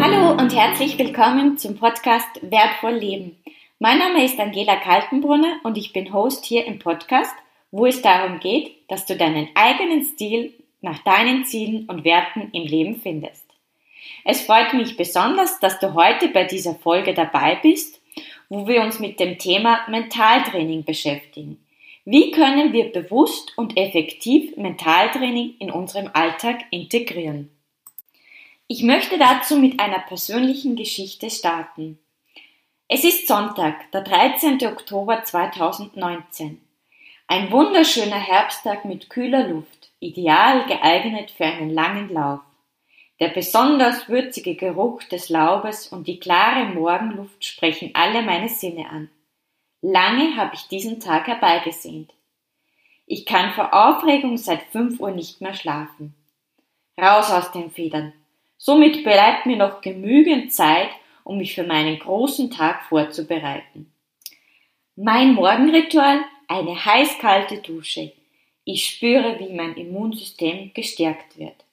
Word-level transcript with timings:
Hallo 0.00 0.32
und 0.32 0.52
herzlich 0.52 0.98
willkommen 0.98 1.58
zum 1.58 1.76
Podcast 1.76 2.26
Wertvoll 2.42 2.94
Leben. 2.94 3.36
Mein 3.78 3.98
Name 3.98 4.24
ist 4.24 4.40
Angela 4.40 4.76
Kaltenbrunner 4.76 5.60
und 5.62 5.78
ich 5.78 5.92
bin 5.92 6.12
Host 6.12 6.44
hier 6.44 6.64
im 6.64 6.80
Podcast, 6.80 7.34
wo 7.70 7.86
es 7.86 8.02
darum 8.02 8.40
geht, 8.40 8.72
dass 8.88 9.06
du 9.06 9.16
deinen 9.16 9.48
eigenen 9.54 10.04
Stil 10.04 10.54
nach 10.80 10.98
deinen 11.04 11.44
Zielen 11.44 11.88
und 11.88 12.04
Werten 12.04 12.50
im 12.52 12.64
Leben 12.64 12.96
findest. 12.96 13.44
Es 14.24 14.40
freut 14.40 14.74
mich 14.74 14.96
besonders, 14.96 15.60
dass 15.60 15.78
du 15.78 15.94
heute 15.94 16.28
bei 16.28 16.42
dieser 16.42 16.74
Folge 16.74 17.14
dabei 17.14 17.60
bist, 17.62 18.00
wo 18.48 18.66
wir 18.66 18.82
uns 18.82 18.98
mit 18.98 19.20
dem 19.20 19.38
Thema 19.38 19.82
Mentaltraining 19.88 20.82
beschäftigen. 20.84 21.64
Wie 22.08 22.30
können 22.30 22.72
wir 22.72 22.92
bewusst 22.92 23.58
und 23.58 23.76
effektiv 23.76 24.56
Mentaltraining 24.56 25.56
in 25.58 25.72
unserem 25.72 26.08
Alltag 26.12 26.60
integrieren? 26.70 27.50
Ich 28.68 28.84
möchte 28.84 29.18
dazu 29.18 29.58
mit 29.58 29.80
einer 29.80 29.98
persönlichen 29.98 30.76
Geschichte 30.76 31.30
starten. 31.30 31.98
Es 32.86 33.02
ist 33.02 33.26
Sonntag, 33.26 33.90
der 33.90 34.02
13. 34.02 34.64
Oktober 34.68 35.24
2019. 35.24 36.60
Ein 37.26 37.50
wunderschöner 37.50 38.20
Herbsttag 38.20 38.84
mit 38.84 39.10
kühler 39.10 39.48
Luft, 39.48 39.90
ideal 39.98 40.64
geeignet 40.66 41.32
für 41.32 41.46
einen 41.46 41.70
langen 41.70 42.08
Lauf. 42.10 42.38
Der 43.18 43.30
besonders 43.30 44.08
würzige 44.08 44.54
Geruch 44.54 45.02
des 45.02 45.28
Laubes 45.28 45.88
und 45.88 46.06
die 46.06 46.20
klare 46.20 46.66
Morgenluft 46.66 47.44
sprechen 47.44 47.90
alle 47.94 48.22
meine 48.22 48.48
Sinne 48.48 48.88
an. 48.88 49.10
Lange 49.82 50.36
habe 50.36 50.54
ich 50.54 50.68
diesen 50.68 51.00
Tag 51.00 51.26
herbeigesehnt. 51.26 52.12
Ich 53.06 53.24
kann 53.24 53.52
vor 53.52 53.72
Aufregung 53.72 54.36
seit 54.36 54.62
fünf 54.64 54.98
Uhr 55.00 55.10
nicht 55.10 55.40
mehr 55.40 55.54
schlafen. 55.54 56.14
Raus 57.00 57.30
aus 57.30 57.52
den 57.52 57.70
Federn. 57.70 58.12
Somit 58.56 59.04
bleibt 59.04 59.46
mir 59.46 59.56
noch 59.56 59.80
genügend 59.80 60.52
Zeit, 60.52 60.90
um 61.24 61.38
mich 61.38 61.54
für 61.54 61.64
meinen 61.64 61.98
großen 61.98 62.50
Tag 62.50 62.84
vorzubereiten. 62.84 63.92
Mein 64.96 65.34
Morgenritual? 65.34 66.24
Eine 66.48 66.84
heiß-kalte 66.84 67.58
Dusche. 67.58 68.12
Ich 68.64 68.88
spüre, 68.88 69.38
wie 69.38 69.52
mein 69.52 69.74
Immunsystem 69.74 70.72
gestärkt 70.72 71.38
wird. 71.38 71.64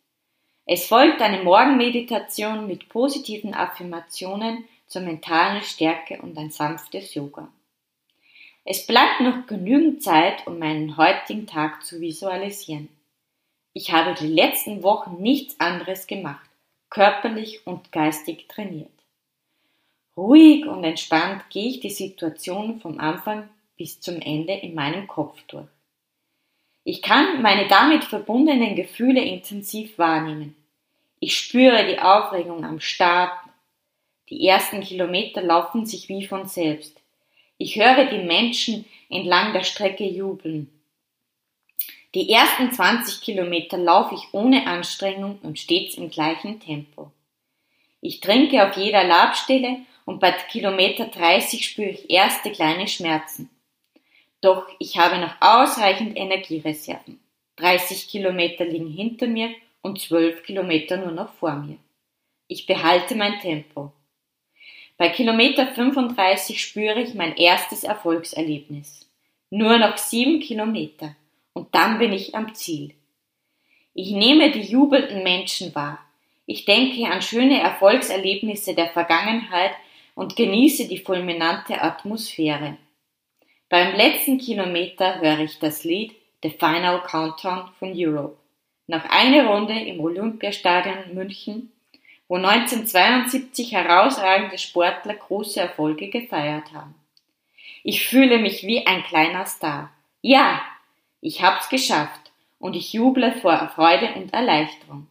Es 0.66 0.88
folgt 0.88 1.22
eine 1.22 1.44
Morgenmeditation 1.44 2.68
mit 2.68 2.90
positiven 2.90 3.54
Affirmationen 3.54 4.66
zur 4.88 5.02
mentalen 5.02 5.62
Stärke 5.62 6.22
und 6.22 6.38
ein 6.38 6.52
sanftes 6.52 7.14
Yoga. 7.14 7.50
Es 8.66 8.88
bleibt 8.88 9.20
noch 9.20 9.46
genügend 9.46 10.02
Zeit, 10.04 10.48
um 10.48 10.58
meinen 10.58 10.96
heutigen 10.96 11.48
Tag 11.48 11.86
zu 11.86 12.00
visualisieren. 12.00 12.88
Ich 13.74 13.92
habe 13.92 14.14
die 14.14 14.28
letzten 14.28 14.84
Wochen 14.84 15.22
nichts 15.22 15.60
anderes 15.60 16.08
gemacht, 16.08 16.50
körperlich 16.90 17.68
und 17.68 17.92
geistig 17.92 18.48
trainiert. 18.48 18.88
Ruhig 20.16 20.66
und 20.66 20.84
entspannt 20.84 21.44
gehe 21.50 21.70
ich 21.70 21.80
die 21.82 21.90
Situation 21.90 22.80
vom 22.80 23.00
Anfang 23.00 23.50
bis 23.76 24.00
zum 24.00 24.22
Ende 24.22 24.54
in 24.54 24.76
meinem 24.76 25.08
Kopf 25.08 25.42
durch. 25.48 25.68
Ich 26.86 27.02
kann 27.02 27.42
meine 27.42 27.68
damit 27.68 28.04
verbundenen 28.04 28.76
Gefühle 28.76 29.22
intensiv 29.24 29.98
wahrnehmen. 29.98 30.56
Ich 31.20 31.38
spüre 31.38 31.86
die 31.86 32.00
Aufregung 32.00 32.64
am 32.64 32.80
Start. 32.80 33.32
Die 34.30 34.48
ersten 34.48 34.82
Kilometer 34.82 35.42
laufen 35.42 35.86
sich 35.86 36.08
wie 36.10 36.28
von 36.28 36.48
selbst. 36.48 37.03
Ich 37.64 37.78
höre 37.78 38.04
die 38.08 38.18
Menschen 38.18 38.84
entlang 39.10 39.54
der 39.54 39.64
Strecke 39.64 40.04
jubeln. 40.04 40.68
Die 42.14 42.30
ersten 42.30 42.74
20 42.74 43.22
Kilometer 43.22 43.78
laufe 43.78 44.16
ich 44.16 44.34
ohne 44.34 44.68
Anstrengung 44.68 45.40
und 45.44 45.58
stets 45.58 45.96
im 45.96 46.10
gleichen 46.10 46.60
Tempo. 46.60 47.14
Ich 48.02 48.20
trinke 48.20 48.68
auf 48.68 48.76
jeder 48.76 49.06
Labstelle 49.06 49.78
und 50.04 50.20
bei 50.20 50.34
Kilometer 50.34 51.06
30 51.06 51.66
spüre 51.66 51.92
ich 51.92 52.10
erste 52.10 52.52
kleine 52.52 52.90
Schmerzen. 52.90 53.50
Doch 54.42 54.68
ich 54.80 54.98
habe 54.98 55.20
noch 55.20 55.36
ausreichend 55.40 56.18
Energiereserven. 56.18 57.22
30 57.56 58.10
Kilometer 58.10 58.66
liegen 58.66 58.90
hinter 58.90 59.28
mir 59.28 59.52
und 59.82 60.02
12 60.02 60.44
Kilometer 60.44 60.98
nur 60.98 61.12
noch 61.12 61.32
vor 61.36 61.54
mir. 61.54 61.78
Ich 62.50 62.66
behalte 62.66 63.16
mein 63.16 63.40
Tempo. 63.40 63.94
Bei 64.98 65.10
Kilometer 65.10 65.68
35 65.68 66.62
spüre 66.62 67.02
ich 67.02 67.16
mein 67.16 67.36
erstes 67.36 67.84
Erfolgserlebnis. 67.84 69.10
Nur 69.50 69.78
noch 69.78 69.98
sieben 69.98 70.40
Kilometer 70.40 71.16
und 71.54 71.74
dann 71.74 72.00
bin 72.00 72.14
ich 72.14 72.36
am 72.36 72.54
Ziel. 72.54 72.94
Ich 73.94 74.12
nehme 74.12 74.52
die 74.52 74.62
jubelnden 74.62 75.24
Menschen 75.24 75.74
wahr. 75.76 76.00
Ich 76.46 76.66
denke 76.66 77.06
an 77.06 77.22
schöne 77.22 77.60
Erfolgserlebnisse 77.60 78.76
der 78.76 78.90
Vergangenheit 78.90 79.72
und 80.16 80.36
genieße 80.36 80.88
die 80.88 80.98
fulminante 80.98 81.82
Atmosphäre. 81.82 82.78
Beim 83.70 83.96
letzten 83.96 84.38
Kilometer 84.38 85.22
höre 85.22 85.40
ich 85.40 85.60
das 85.60 85.84
Lied 85.84 86.14
The 86.44 86.50
Final 86.50 87.02
Countdown 87.02 87.70
von 87.80 87.94
Europe. 87.96 88.38
Nach 88.88 89.06
einer 89.10 89.48
Runde 89.48 89.80
im 89.80 90.00
Olympiastadion 90.00 91.14
München 91.14 91.72
wo 92.28 92.36
1972 92.36 93.72
herausragende 93.72 94.58
Sportler 94.58 95.16
große 95.16 95.60
Erfolge 95.60 96.10
gefeiert 96.10 96.74
haben. 96.74 96.96
Ich 97.84 98.08
fühle 98.08 98.40
mich 98.40 98.64
wie 98.64 98.88
ein 98.88 99.04
kleiner 99.04 99.46
Star. 99.46 99.92
Ja, 100.22 100.62
ich 101.22 101.42
hab's 101.42 101.70
geschafft 101.70 102.32
und 102.60 102.76
ich 102.76 102.94
juble 102.94 103.34
vor 103.34 103.72
Freude 103.76 104.14
und 104.16 104.34
Erleichterung. 104.34 105.08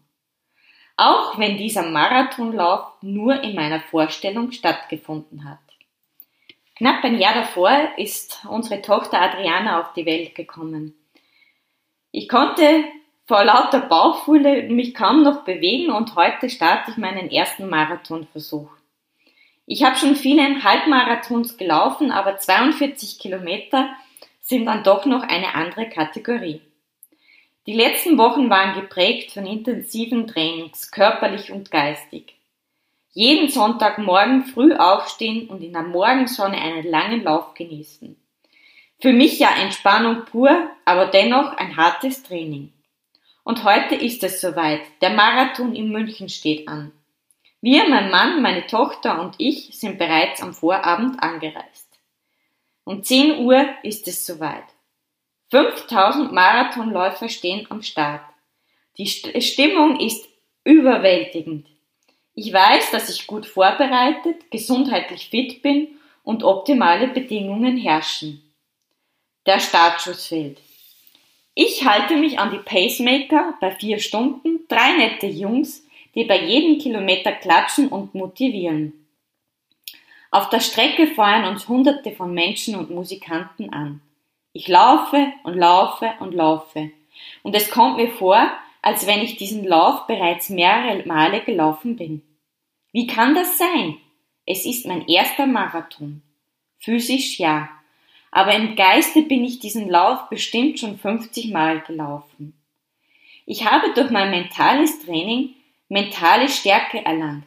Auch 0.96 1.38
wenn 1.38 1.56
dieser 1.58 1.82
Marathonlauf 1.82 2.86
nur 3.02 3.42
in 3.42 3.54
meiner 3.54 3.80
Vorstellung 3.80 4.52
stattgefunden 4.52 5.44
hat. 5.44 5.58
Knapp 6.76 7.04
ein 7.04 7.18
Jahr 7.18 7.34
davor 7.34 7.92
ist 7.96 8.44
unsere 8.48 8.82
Tochter 8.82 9.20
Adriana 9.20 9.80
auf 9.80 9.92
die 9.92 10.06
Welt 10.06 10.34
gekommen. 10.34 10.94
Ich 12.10 12.28
konnte 12.28 12.84
vor 13.32 13.46
lauter 13.46 13.80
Bauchfühle 13.80 14.64
mich 14.64 14.92
kaum 14.92 15.22
noch 15.22 15.44
bewegen 15.44 15.90
und 15.90 16.16
heute 16.16 16.50
starte 16.50 16.90
ich 16.90 16.98
meinen 16.98 17.30
ersten 17.30 17.66
Marathonversuch. 17.66 18.68
Ich 19.64 19.84
habe 19.84 19.96
schon 19.96 20.16
viele 20.16 20.62
Halbmarathons 20.62 21.56
gelaufen, 21.56 22.10
aber 22.10 22.36
42 22.36 23.18
Kilometer 23.18 23.88
sind 24.42 24.66
dann 24.66 24.84
doch 24.84 25.06
noch 25.06 25.22
eine 25.22 25.54
andere 25.54 25.88
Kategorie. 25.88 26.60
Die 27.66 27.72
letzten 27.72 28.18
Wochen 28.18 28.50
waren 28.50 28.78
geprägt 28.78 29.32
von 29.32 29.46
intensiven 29.46 30.26
Trainings, 30.26 30.90
körperlich 30.90 31.50
und 31.52 31.70
geistig. 31.70 32.34
Jeden 33.14 33.48
Sonntagmorgen 33.48 34.44
früh 34.44 34.74
aufstehen 34.74 35.48
und 35.48 35.62
in 35.62 35.72
der 35.72 35.84
Morgensonne 35.84 36.58
einen 36.58 36.86
langen 36.86 37.24
Lauf 37.24 37.54
genießen. 37.54 38.14
Für 39.00 39.14
mich 39.14 39.38
ja 39.38 39.48
Entspannung 39.56 40.26
pur, 40.26 40.68
aber 40.84 41.06
dennoch 41.06 41.56
ein 41.56 41.78
hartes 41.78 42.22
Training. 42.24 42.74
Und 43.44 43.64
heute 43.64 43.94
ist 43.94 44.22
es 44.22 44.40
soweit. 44.40 44.82
Der 45.00 45.10
Marathon 45.10 45.74
in 45.74 45.90
München 45.90 46.28
steht 46.28 46.68
an. 46.68 46.92
Wir, 47.60 47.88
mein 47.88 48.10
Mann, 48.10 48.42
meine 48.42 48.66
Tochter 48.66 49.20
und 49.20 49.36
ich 49.38 49.78
sind 49.78 49.98
bereits 49.98 50.42
am 50.42 50.52
Vorabend 50.52 51.22
angereist. 51.22 51.88
Um 52.84 53.02
10 53.02 53.44
Uhr 53.44 53.68
ist 53.82 54.08
es 54.08 54.26
soweit. 54.26 54.64
5000 55.50 56.32
Marathonläufer 56.32 57.28
stehen 57.28 57.66
am 57.70 57.82
Start. 57.82 58.22
Die 58.96 59.06
Stimmung 59.06 60.00
ist 60.00 60.26
überwältigend. 60.64 61.68
Ich 62.34 62.52
weiß, 62.52 62.90
dass 62.90 63.10
ich 63.10 63.26
gut 63.26 63.46
vorbereitet, 63.46 64.50
gesundheitlich 64.50 65.28
fit 65.28 65.62
bin 65.62 65.88
und 66.22 66.44
optimale 66.44 67.08
Bedingungen 67.08 67.76
herrschen. 67.76 68.42
Der 69.46 69.60
Startschuss 69.60 70.26
fehlt. 70.26 70.58
Ich 71.54 71.84
halte 71.84 72.16
mich 72.16 72.38
an 72.38 72.50
die 72.50 72.58
Pacemaker 72.58 73.54
bei 73.60 73.70
vier 73.72 73.98
Stunden, 73.98 74.66
drei 74.68 74.96
nette 74.96 75.26
Jungs, 75.26 75.86
die 76.14 76.24
bei 76.24 76.42
jedem 76.42 76.78
Kilometer 76.78 77.32
klatschen 77.32 77.88
und 77.88 78.14
motivieren. 78.14 79.06
Auf 80.30 80.48
der 80.48 80.60
Strecke 80.60 81.06
feuern 81.08 81.44
uns 81.44 81.68
hunderte 81.68 82.12
von 82.12 82.32
Menschen 82.32 82.74
und 82.74 82.90
Musikanten 82.90 83.70
an. 83.70 84.00
Ich 84.54 84.66
laufe 84.68 85.32
und 85.44 85.54
laufe 85.54 86.14
und 86.20 86.32
laufe. 86.32 86.90
Und 87.42 87.54
es 87.54 87.70
kommt 87.70 87.98
mir 87.98 88.10
vor, 88.10 88.50
als 88.80 89.06
wenn 89.06 89.20
ich 89.20 89.36
diesen 89.36 89.64
Lauf 89.64 90.06
bereits 90.06 90.48
mehrere 90.48 91.06
Male 91.06 91.42
gelaufen 91.42 91.96
bin. 91.96 92.22
Wie 92.92 93.06
kann 93.06 93.34
das 93.34 93.58
sein? 93.58 93.98
Es 94.46 94.64
ist 94.64 94.86
mein 94.86 95.06
erster 95.06 95.46
Marathon. 95.46 96.22
Physisch 96.78 97.38
ja, 97.38 97.68
aber 98.32 98.54
im 98.56 98.74
Geiste 98.74 99.22
bin 99.22 99.44
ich 99.44 99.60
diesen 99.60 99.88
Lauf 99.88 100.28
bestimmt 100.30 100.80
schon 100.80 100.98
50 100.98 101.52
Mal 101.52 101.82
gelaufen. 101.82 102.54
Ich 103.44 103.70
habe 103.70 103.92
durch 103.94 104.10
mein 104.10 104.30
mentales 104.30 105.04
Training 105.04 105.50
mentale 105.88 106.48
Stärke 106.48 107.04
erlangt. 107.04 107.46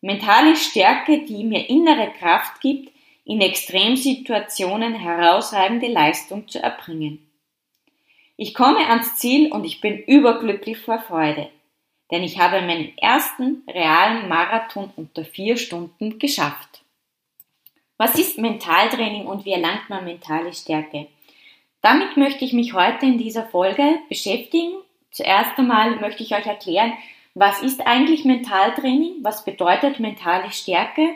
Mentale 0.00 0.56
Stärke, 0.56 1.24
die 1.24 1.44
mir 1.44 1.70
innere 1.70 2.12
Kraft 2.18 2.60
gibt, 2.60 2.92
in 3.24 3.40
Extremsituationen 3.40 4.94
herausragende 4.94 5.86
Leistung 5.86 6.48
zu 6.48 6.62
erbringen. 6.62 7.30
Ich 8.36 8.52
komme 8.52 8.88
ans 8.88 9.16
Ziel 9.16 9.52
und 9.52 9.64
ich 9.64 9.80
bin 9.80 9.98
überglücklich 9.98 10.78
vor 10.78 10.98
Freude, 10.98 11.48
denn 12.10 12.22
ich 12.22 12.38
habe 12.38 12.60
meinen 12.62 12.96
ersten 12.98 13.62
realen 13.68 14.28
Marathon 14.28 14.92
unter 14.96 15.24
vier 15.24 15.56
Stunden 15.56 16.18
geschafft. 16.18 16.82
Was 17.98 18.18
ist 18.18 18.38
Mentaltraining 18.38 19.26
und 19.26 19.46
wie 19.46 19.52
erlangt 19.52 19.88
man 19.88 20.04
mentale 20.04 20.52
Stärke? 20.52 21.06
Damit 21.80 22.16
möchte 22.18 22.44
ich 22.44 22.52
mich 22.52 22.74
heute 22.74 23.06
in 23.06 23.16
dieser 23.16 23.46
Folge 23.46 23.98
beschäftigen. 24.10 24.74
Zuerst 25.10 25.56
einmal 25.56 25.96
möchte 25.96 26.22
ich 26.22 26.34
euch 26.34 26.44
erklären, 26.44 26.92
was 27.34 27.62
ist 27.62 27.86
eigentlich 27.86 28.24
Mentaltraining, 28.24 29.16
was 29.22 29.44
bedeutet 29.44 29.98
mentale 29.98 30.50
Stärke 30.50 31.14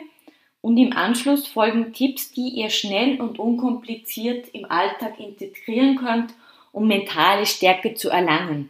und 0.61 0.77
im 0.77 0.93
Anschluss 0.93 1.47
folgen 1.47 1.93
Tipps, 1.93 2.31
die 2.31 2.49
ihr 2.49 2.69
schnell 2.71 3.21
und 3.21 3.37
unkompliziert 3.37 4.47
im 4.53 4.65
Alltag 4.65 5.19
integrieren 5.19 5.97
könnt, 5.97 6.33
um 6.71 6.87
mentale 6.87 7.45
Stärke 7.45 7.93
zu 7.93 8.09
erlangen. 8.09 8.69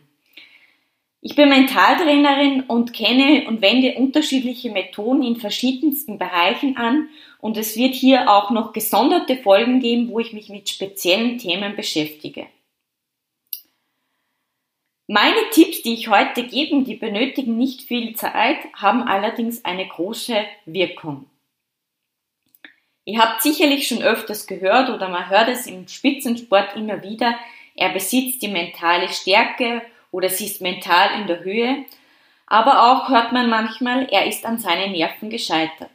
Ich 1.23 1.35
bin 1.35 1.49
Mentaltrainerin 1.49 2.63
und 2.63 2.93
kenne 2.93 3.47
und 3.47 3.61
wende 3.61 3.93
unterschiedliche 3.93 4.71
Methoden 4.71 5.21
in 5.21 5.35
verschiedensten 5.35 6.17
Bereichen 6.17 6.77
an 6.77 7.09
und 7.39 7.57
es 7.57 7.77
wird 7.77 7.93
hier 7.93 8.27
auch 8.27 8.49
noch 8.49 8.73
gesonderte 8.73 9.37
Folgen 9.37 9.79
geben, 9.79 10.09
wo 10.09 10.19
ich 10.19 10.33
mich 10.33 10.49
mit 10.49 10.67
speziellen 10.67 11.37
Themen 11.37 11.75
beschäftige. 11.75 12.47
Meine 15.05 15.49
Tipps, 15.51 15.83
die 15.83 15.93
ich 15.93 16.07
heute 16.07 16.43
gebe, 16.47 16.83
die 16.83 16.95
benötigen 16.95 17.55
nicht 17.55 17.83
viel 17.83 18.15
Zeit, 18.15 18.57
haben 18.73 19.03
allerdings 19.03 19.63
eine 19.63 19.87
große 19.87 20.43
Wirkung. 20.65 21.25
Ihr 23.05 23.19
habt 23.19 23.43
sicherlich 23.43 23.87
schon 23.87 24.01
öfters 24.01 24.47
gehört 24.47 24.89
oder 24.89 25.09
man 25.09 25.29
hört 25.29 25.49
es 25.49 25.67
im 25.67 25.87
Spitzensport 25.87 26.75
immer 26.75 27.03
wieder, 27.03 27.37
er 27.75 27.89
besitzt 27.89 28.41
die 28.41 28.47
mentale 28.47 29.09
Stärke 29.09 29.83
oder 30.11 30.29
sie 30.29 30.45
ist 30.45 30.61
mental 30.61 31.19
in 31.19 31.27
der 31.27 31.43
Höhe, 31.43 31.85
aber 32.45 32.91
auch 32.91 33.09
hört 33.09 33.31
man 33.31 33.49
manchmal, 33.49 34.07
er 34.11 34.27
ist 34.27 34.45
an 34.45 34.59
seinen 34.59 34.91
Nerven 34.91 35.29
gescheitert. 35.29 35.89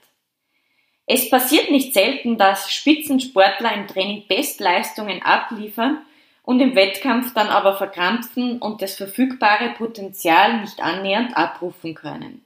Es 1.07 1.31
passiert 1.31 1.71
nicht 1.71 1.95
selten, 1.95 2.37
dass 2.37 2.73
Spitzensportler 2.73 3.73
im 3.75 3.87
Training 3.87 4.25
Bestleistungen 4.27 5.23
abliefern 5.23 6.01
und 6.43 6.61
im 6.61 6.75
Wettkampf 6.75 7.35
dann 7.35 7.49
aber 7.49 7.77
verkrampfen 7.77 8.59
und 8.59 8.83
das 8.83 8.97
verfügbare 8.97 9.75
Potenzial 9.77 10.61
nicht 10.61 10.81
annähernd 10.81 11.37
abrufen 11.37 11.95
können. 11.95 12.43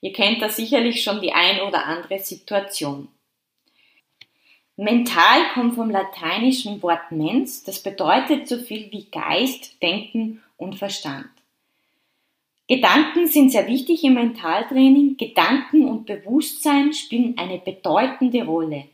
Ihr 0.00 0.12
kennt 0.12 0.42
da 0.42 0.48
sicherlich 0.48 1.02
schon 1.02 1.20
die 1.20 1.32
ein 1.32 1.60
oder 1.62 1.86
andere 1.86 2.18
Situation. 2.18 3.08
Mental 4.76 5.52
kommt 5.54 5.74
vom 5.74 5.90
lateinischen 5.90 6.82
Wort 6.82 7.10
mens, 7.10 7.62
das 7.62 7.82
bedeutet 7.82 8.48
so 8.48 8.58
viel 8.58 8.90
wie 8.90 9.08
Geist, 9.10 9.80
Denken 9.82 10.42
und 10.62 10.76
Verstand. 10.76 11.28
Gedanken 12.68 13.26
sind 13.26 13.50
sehr 13.50 13.66
wichtig 13.66 14.04
im 14.04 14.14
Mentaltraining. 14.14 15.16
Gedanken 15.16 15.84
und 15.84 16.06
Bewusstsein 16.06 16.92
spielen 16.92 17.36
eine 17.36 17.58
bedeutende 17.58 18.44
Rolle. 18.44 18.84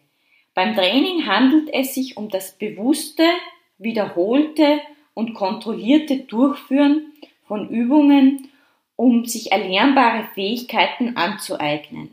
Beim 0.55 0.75
Training 0.75 1.26
handelt 1.26 1.73
es 1.73 1.94
sich 1.94 2.17
um 2.17 2.29
das 2.29 2.59
bewusste, 2.59 3.23
wiederholte 3.79 4.81
und 5.15 5.35
kontrollierte 5.35 6.17
Durchführen 6.17 7.12
von 7.47 7.69
Übungen, 7.69 8.49
um 8.97 9.26
sich 9.26 9.53
erlernbare 9.53 10.29
Fähigkeiten 10.35 11.17
anzueignen. 11.17 12.12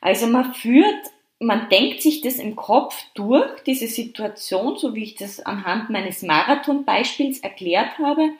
Also 0.00 0.26
man 0.26 0.54
führt, 0.54 1.10
man 1.38 1.68
denkt 1.68 2.00
sich 2.00 2.22
das 2.22 2.36
im 2.36 2.56
Kopf 2.56 3.04
durch, 3.14 3.60
diese 3.66 3.86
Situation, 3.88 4.78
so 4.78 4.94
wie 4.94 5.02
ich 5.02 5.16
das 5.16 5.40
anhand 5.40 5.90
meines 5.90 6.22
Marathonbeispiels 6.22 7.40
erklärt 7.40 7.98
habe, 7.98 8.30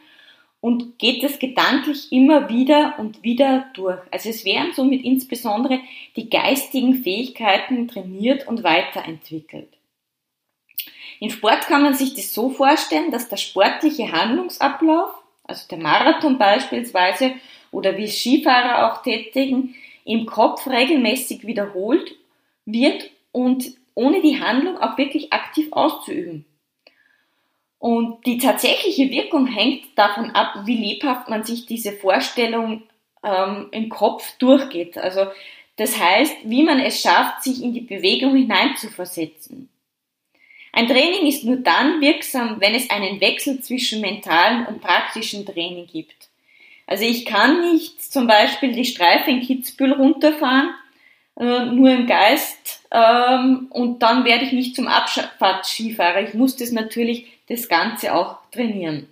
und 0.62 0.96
geht 1.00 1.24
das 1.24 1.40
gedanklich 1.40 2.12
immer 2.12 2.48
wieder 2.48 2.94
und 2.98 3.24
wieder 3.24 3.66
durch. 3.74 3.98
Also 4.12 4.30
es 4.30 4.44
werden 4.44 4.72
somit 4.72 5.04
insbesondere 5.04 5.80
die 6.14 6.30
geistigen 6.30 7.02
Fähigkeiten 7.02 7.88
trainiert 7.88 8.46
und 8.46 8.62
weiterentwickelt. 8.62 9.68
In 11.18 11.30
Sport 11.30 11.62
kann 11.66 11.82
man 11.82 11.94
sich 11.94 12.14
das 12.14 12.32
so 12.32 12.48
vorstellen, 12.48 13.10
dass 13.10 13.28
der 13.28 13.38
sportliche 13.38 14.12
Handlungsablauf, 14.12 15.10
also 15.42 15.66
der 15.68 15.78
Marathon 15.78 16.38
beispielsweise 16.38 17.32
oder 17.72 17.96
wie 17.96 18.08
Skifahrer 18.08 18.86
auch 18.92 19.02
tätigen, 19.02 19.74
im 20.04 20.26
Kopf 20.26 20.68
regelmäßig 20.68 21.44
wiederholt 21.44 22.14
wird 22.66 23.10
und 23.32 23.72
ohne 23.94 24.22
die 24.22 24.40
Handlung 24.40 24.78
auch 24.78 24.96
wirklich 24.96 25.32
aktiv 25.32 25.72
auszuüben. 25.72 26.44
Und 27.82 28.24
die 28.26 28.38
tatsächliche 28.38 29.10
Wirkung 29.10 29.48
hängt 29.48 29.98
davon 29.98 30.30
ab, 30.30 30.54
wie 30.66 30.76
lebhaft 30.76 31.28
man 31.28 31.42
sich 31.42 31.66
diese 31.66 31.90
Vorstellung 31.90 32.84
ähm, 33.24 33.70
im 33.72 33.88
Kopf 33.88 34.38
durchgeht. 34.38 34.96
Also 34.96 35.26
das 35.74 35.98
heißt, 35.98 36.32
wie 36.44 36.62
man 36.62 36.78
es 36.78 37.02
schafft, 37.02 37.42
sich 37.42 37.60
in 37.60 37.74
die 37.74 37.80
Bewegung 37.80 38.36
hineinzuversetzen. 38.36 39.68
Ein 40.72 40.86
Training 40.86 41.26
ist 41.26 41.42
nur 41.42 41.56
dann 41.56 42.00
wirksam, 42.00 42.60
wenn 42.60 42.76
es 42.76 42.88
einen 42.88 43.20
Wechsel 43.20 43.60
zwischen 43.60 44.00
mentalen 44.00 44.64
und 44.66 44.80
praktischen 44.80 45.44
Training 45.44 45.88
gibt. 45.88 46.28
Also 46.86 47.04
ich 47.04 47.26
kann 47.26 47.72
nicht 47.72 48.00
zum 48.00 48.28
Beispiel 48.28 48.70
die 48.70 48.84
Streife 48.84 49.28
in 49.28 49.40
Kitzbühel 49.40 49.94
runterfahren, 49.94 50.72
äh, 51.36 51.64
nur 51.64 51.90
im 51.90 52.06
Geist, 52.06 52.81
ähm, 52.92 53.68
und 53.70 54.02
dann 54.02 54.24
werde 54.24 54.44
ich 54.44 54.52
nicht 54.52 54.76
zum 54.76 54.86
Abfahrtskifahrer. 54.86 56.22
Ich 56.22 56.34
muss 56.34 56.56
das 56.56 56.72
natürlich 56.72 57.26
das 57.48 57.68
Ganze 57.68 58.14
auch 58.14 58.36
trainieren. 58.50 59.08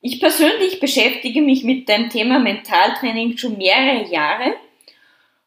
Ich 0.00 0.20
persönlich 0.20 0.80
beschäftige 0.80 1.42
mich 1.42 1.64
mit 1.64 1.88
dem 1.88 2.08
Thema 2.10 2.38
Mentaltraining 2.38 3.36
schon 3.36 3.58
mehrere 3.58 4.10
Jahre 4.10 4.54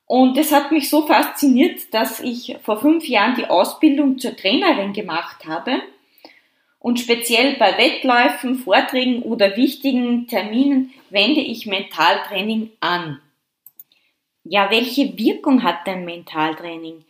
und 0.07 0.37
es 0.37 0.51
hat 0.51 0.71
mich 0.71 0.89
so 0.89 1.07
fasziniert, 1.07 1.93
dass 1.93 2.19
ich 2.19 2.57
vor 2.61 2.79
fünf 2.79 3.07
Jahren 3.07 3.35
die 3.35 3.45
Ausbildung 3.45 4.19
zur 4.19 4.35
Trainerin 4.35 4.93
gemacht 4.93 5.45
habe. 5.45 5.81
Und 6.79 6.99
speziell 6.99 7.55
bei 7.55 7.77
Wettläufen, 7.79 8.55
Vorträgen 8.55 9.23
oder 9.23 9.57
wichtigen 9.57 10.27
Terminen 10.27 10.93
wende 11.09 11.41
ich 11.41 11.65
Mentaltraining 11.65 12.69
an. 12.79 13.19
Ja, 14.47 14.69
welche 14.69 15.17
Wirkung 15.17 15.63
hat 15.63 15.87
denn 15.87 16.05
Mentaltraining? 16.05 17.03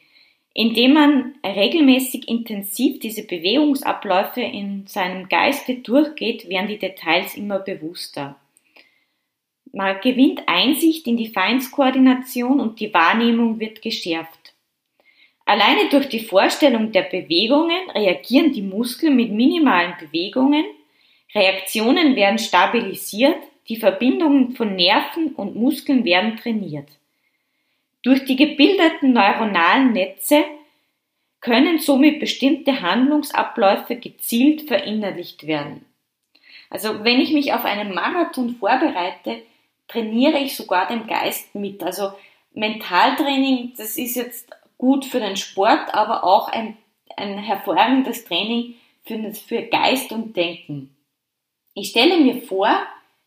Indem 0.53 0.93
man 0.93 1.35
regelmäßig 1.45 2.29
intensiv 2.29 3.01
diese 3.01 3.27
Bewegungsabläufe 3.27 4.39
in 4.39 4.87
seinem 4.87 5.27
Geiste 5.27 5.75
durchgeht, 5.75 6.47
werden 6.47 6.69
die 6.69 6.79
Details 6.79 7.35
immer 7.35 7.59
bewusster. 7.59 8.37
Man 9.73 9.99
gewinnt 9.99 10.43
Einsicht 10.47 11.05
in 11.07 11.17
die 11.17 11.27
Feinskoordination 11.27 12.61
und 12.61 12.79
die 12.79 12.93
Wahrnehmung 12.93 13.59
wird 13.59 13.81
geschärft. 13.81 14.53
Alleine 15.43 15.89
durch 15.89 16.07
die 16.07 16.23
Vorstellung 16.23 16.93
der 16.93 17.03
Bewegungen 17.03 17.89
reagieren 17.93 18.53
die 18.53 18.61
Muskeln 18.61 19.17
mit 19.17 19.31
minimalen 19.31 19.93
Bewegungen, 19.99 20.63
Reaktionen 21.33 22.15
werden 22.15 22.39
stabilisiert, 22.39 23.39
die 23.67 23.75
Verbindungen 23.75 24.55
von 24.55 24.73
Nerven 24.77 25.35
und 25.35 25.57
Muskeln 25.57 26.05
werden 26.05 26.37
trainiert. 26.37 26.87
Durch 28.05 28.23
die 28.23 28.35
gebildeten 28.35 29.13
neuronalen 29.13 29.91
Netze 29.91 30.45
können 31.41 31.79
somit 31.79 32.19
bestimmte 32.19 32.83
Handlungsabläufe 32.83 33.95
gezielt 33.95 34.67
verinnerlicht 34.67 35.47
werden. 35.47 35.85
Also 36.69 37.03
wenn 37.03 37.19
ich 37.19 37.33
mich 37.33 37.53
auf 37.53 37.65
einen 37.65 37.95
Marathon 37.95 38.57
vorbereite, 38.57 39.41
trainiere 39.87 40.37
ich 40.37 40.55
sogar 40.55 40.87
den 40.87 41.07
Geist 41.07 41.55
mit. 41.55 41.81
Also 41.81 42.11
Mentaltraining, 42.53 43.73
das 43.75 43.97
ist 43.97 44.15
jetzt 44.15 44.51
gut 44.77 45.03
für 45.05 45.19
den 45.19 45.35
Sport, 45.35 45.95
aber 45.95 46.23
auch 46.23 46.47
ein, 46.49 46.77
ein 47.17 47.39
hervorragendes 47.39 48.25
Training 48.25 48.75
für, 49.03 49.33
für 49.33 49.63
Geist 49.63 50.11
und 50.11 50.35
Denken. 50.35 50.95
Ich 51.73 51.89
stelle 51.89 52.17
mir 52.17 52.43
vor, 52.43 52.69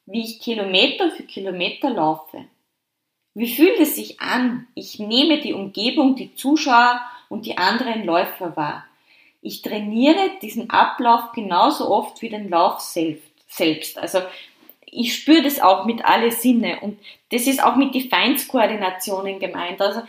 wie 0.07 0.23
ich 0.23 0.41
Kilometer 0.41 1.11
für 1.11 1.25
Kilometer 1.25 1.91
laufe. 1.91 2.45
Wie 3.39 3.55
fühlt 3.55 3.79
es 3.79 3.95
sich 3.95 4.21
an? 4.21 4.67
Ich 4.75 4.99
nehme 4.99 5.39
die 5.41 5.53
Umgebung, 5.53 6.17
die 6.17 6.35
Zuschauer 6.35 7.01
und 7.29 7.47
die 7.47 7.57
anderen 7.57 8.05
Läufer 8.05 8.57
wahr. 8.57 8.85
Ich 9.43 9.63
trainiere 9.63 10.33
diesen 10.43 10.71
Ablauf 10.71 11.31
genauso 11.37 11.89
oft 11.89 12.21
wie 12.21 12.31
den 12.31 12.51
Lauf 12.51 12.81
selbst. 12.81 13.97
Also 13.97 14.23
ich 14.87 15.15
spüre 15.15 15.43
das 15.43 15.61
auch 15.61 15.85
mit 15.85 16.05
alle 16.05 16.33
Sinne 16.33 16.81
und 16.81 16.99
das 17.31 17.47
ist 17.47 17.63
auch 17.63 17.77
mit 17.77 17.95
die 17.95 18.09
Feinskoordinationen 18.09 19.39
gemeint. 19.39 19.81
Also 19.81 20.03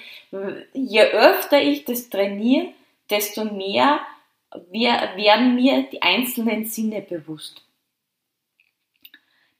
je 0.73 1.01
öfter 1.03 1.61
ich 1.61 1.85
das 1.85 2.09
trainiere, 2.09 2.69
desto 3.11 3.45
mehr 3.45 3.99
werden 4.73 5.53
mir 5.53 5.83
die 5.83 6.01
einzelnen 6.01 6.65
Sinne 6.65 7.01
bewusst. 7.01 7.61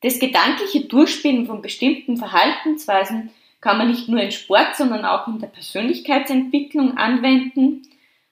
Das 0.02 0.18
gedankliche 0.18 0.86
Durchspielen 0.86 1.46
von 1.46 1.62
bestimmten 1.62 2.18
Verhaltensweisen 2.18 3.30
kann 3.62 3.78
man 3.78 3.90
nicht 3.90 4.08
nur 4.08 4.22
in 4.22 4.32
Sport, 4.32 4.76
sondern 4.76 5.06
auch 5.06 5.28
in 5.28 5.40
der 5.40 5.48
Persönlichkeitsentwicklung 5.48 6.98
anwenden. 6.98 7.88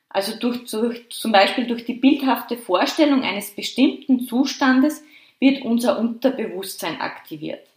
Also 0.10 0.38
durch, 0.38 0.70
durch, 0.70 1.10
zum 1.10 1.32
Beispiel 1.32 1.68
durch 1.68 1.86
die 1.86 1.94
bildhafte 1.94 2.58
Vorstellung 2.58 3.24
eines 3.24 3.54
bestimmten 3.54 4.22
Zustandes 4.22 5.04
wird 5.40 5.64
unser 5.64 6.00
Unterbewusstsein 6.00 7.02
aktiviert. 7.02 7.68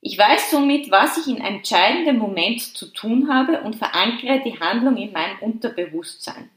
Ich 0.00 0.18
weiß 0.18 0.50
somit, 0.50 0.90
was 0.90 1.18
ich 1.18 1.28
in 1.28 1.40
einem 1.40 1.56
entscheidenden 1.56 2.18
Moment 2.18 2.60
zu 2.60 2.86
tun 2.86 3.32
habe 3.32 3.60
und 3.60 3.76
verankere 3.76 4.40
die 4.44 4.58
Handlung 4.58 4.96
in 4.96 5.12
meinem 5.12 5.38
Unterbewusstsein. 5.40 6.50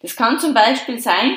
Das 0.00 0.16
kann 0.16 0.38
zum 0.38 0.54
Beispiel 0.54 0.98
sein, 0.98 1.32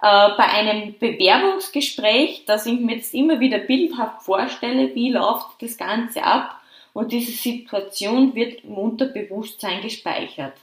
äh, 0.00 0.30
bei 0.36 0.44
einem 0.44 0.98
Bewerbungsgespräch, 0.98 2.44
dass 2.46 2.64
ich 2.64 2.80
mir 2.80 2.96
das 2.96 3.12
immer 3.12 3.40
wieder 3.40 3.58
bildhaft 3.58 4.22
vorstelle, 4.22 4.94
wie 4.94 5.12
läuft 5.12 5.60
das 5.60 5.76
Ganze 5.76 6.24
ab 6.24 6.61
und 6.92 7.12
diese 7.12 7.32
Situation 7.32 8.34
wird 8.34 8.64
im 8.64 8.74
Unterbewusstsein 8.74 9.82
gespeichert. 9.82 10.54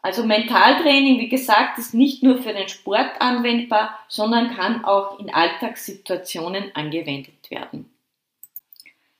Also 0.00 0.24
Mentaltraining, 0.24 1.18
wie 1.18 1.28
gesagt, 1.28 1.78
ist 1.78 1.92
nicht 1.92 2.22
nur 2.22 2.38
für 2.38 2.52
den 2.52 2.68
Sport 2.68 3.20
anwendbar, 3.20 3.98
sondern 4.08 4.54
kann 4.54 4.84
auch 4.84 5.18
in 5.18 5.32
Alltagssituationen 5.32 6.74
angewendet 6.74 7.50
werden. 7.50 7.90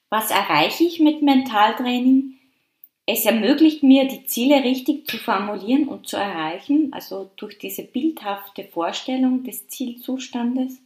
Was 0.08 0.30
erreiche 0.30 0.84
ich 0.84 1.00
mit 1.00 1.20
Mentaltraining? 1.20 2.34
Es 3.04 3.24
ermöglicht 3.24 3.82
mir, 3.82 4.06
die 4.06 4.26
Ziele 4.26 4.62
richtig 4.62 5.06
zu 5.06 5.18
formulieren 5.18 5.88
und 5.88 6.06
zu 6.06 6.16
erreichen, 6.16 6.90
also 6.92 7.30
durch 7.36 7.58
diese 7.58 7.82
bildhafte 7.82 8.64
Vorstellung 8.64 9.44
des 9.44 9.66
Zielzustandes. 9.68 10.78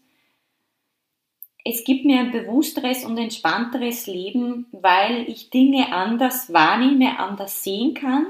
Es 1.64 1.84
gibt 1.84 2.04
mir 2.04 2.18
ein 2.20 2.32
bewussteres 2.32 3.04
und 3.04 3.16
entspannteres 3.18 4.06
Leben, 4.06 4.66
weil 4.72 5.28
ich 5.28 5.50
Dinge 5.50 5.92
anders 5.92 6.52
wahrnehme, 6.52 7.18
anders 7.18 7.62
sehen 7.62 7.94
kann. 7.94 8.26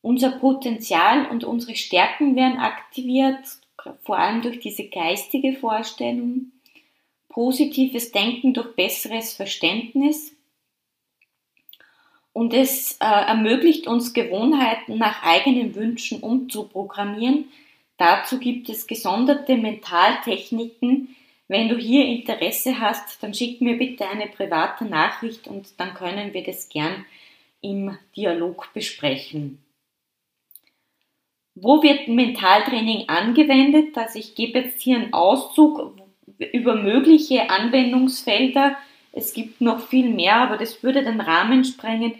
Unser 0.00 0.32
Potenzial 0.32 1.26
und 1.26 1.44
unsere 1.44 1.76
Stärken 1.76 2.34
werden 2.34 2.58
aktiviert, 2.58 3.38
vor 4.02 4.18
allem 4.18 4.42
durch 4.42 4.58
diese 4.58 4.88
geistige 4.88 5.54
Vorstellung 5.54 6.52
positives 7.28 8.12
Denken 8.12 8.52
durch 8.52 8.74
besseres 8.74 9.32
Verständnis 9.32 10.32
und 12.32 12.54
es 12.54 12.92
äh, 12.92 13.04
ermöglicht 13.04 13.86
uns 13.86 14.12
Gewohnheiten 14.14 14.98
nach 14.98 15.22
eigenen 15.22 15.74
Wünschen 15.74 16.20
umzuprogrammieren. 16.20 17.46
Dazu 17.98 18.38
gibt 18.38 18.68
es 18.68 18.86
gesonderte 18.86 19.56
Mentaltechniken. 19.56 21.14
Wenn 21.52 21.68
du 21.68 21.76
hier 21.76 22.06
Interesse 22.06 22.80
hast, 22.80 23.22
dann 23.22 23.34
schick 23.34 23.60
mir 23.60 23.76
bitte 23.76 24.08
eine 24.08 24.26
private 24.26 24.86
Nachricht 24.86 25.46
und 25.48 25.78
dann 25.78 25.92
können 25.92 26.32
wir 26.32 26.42
das 26.42 26.70
gern 26.70 27.04
im 27.60 27.98
Dialog 28.16 28.70
besprechen. 28.72 29.62
Wo 31.54 31.82
wird 31.82 32.08
Mentaltraining 32.08 33.10
angewendet? 33.10 33.98
Also 33.98 34.18
ich 34.18 34.34
gebe 34.34 34.60
jetzt 34.60 34.80
hier 34.80 34.96
einen 34.96 35.12
Auszug, 35.12 36.00
über 36.54 36.74
mögliche 36.74 37.50
Anwendungsfelder. 37.50 38.74
Es 39.12 39.34
gibt 39.34 39.60
noch 39.60 39.86
viel 39.88 40.08
mehr, 40.08 40.36
aber 40.36 40.56
das 40.56 40.82
würde 40.82 41.04
den 41.04 41.20
Rahmen 41.20 41.66
sprengen. 41.66 42.14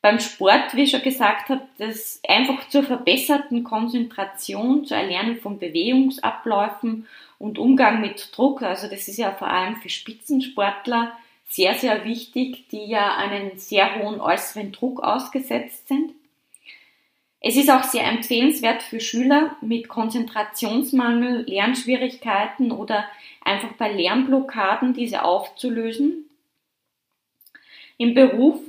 Beim 0.00 0.18
Sport, 0.18 0.74
wie 0.74 0.84
ich 0.84 0.92
schon 0.92 1.02
gesagt 1.02 1.50
habe, 1.50 1.68
das 1.76 2.22
einfach 2.26 2.66
zur 2.70 2.84
verbesserten 2.84 3.64
Konzentration, 3.64 4.86
zur 4.86 4.96
Erlernen 4.96 5.36
von 5.36 5.58
Bewegungsabläufen 5.58 7.06
und 7.38 7.58
Umgang 7.58 8.00
mit 8.00 8.36
Druck. 8.36 8.62
Also 8.62 8.88
das 8.88 9.08
ist 9.08 9.18
ja 9.18 9.32
vor 9.32 9.48
allem 9.48 9.76
für 9.76 9.88
Spitzensportler 9.88 11.12
sehr, 11.48 11.74
sehr 11.74 12.04
wichtig, 12.04 12.68
die 12.68 12.86
ja 12.86 13.16
einen 13.16 13.58
sehr 13.58 14.02
hohen 14.02 14.20
äußeren 14.20 14.72
Druck 14.72 15.02
ausgesetzt 15.02 15.88
sind. 15.88 16.12
Es 17.40 17.56
ist 17.56 17.70
auch 17.70 17.84
sehr 17.84 18.04
empfehlenswert 18.04 18.82
für 18.82 19.00
Schüler 19.00 19.56
mit 19.60 19.88
Konzentrationsmangel, 19.88 21.44
Lernschwierigkeiten 21.46 22.72
oder 22.72 23.04
einfach 23.44 23.72
bei 23.74 23.92
Lernblockaden 23.92 24.92
diese 24.92 25.22
aufzulösen. 25.22 26.28
Im 27.96 28.14
Beruf, 28.14 28.60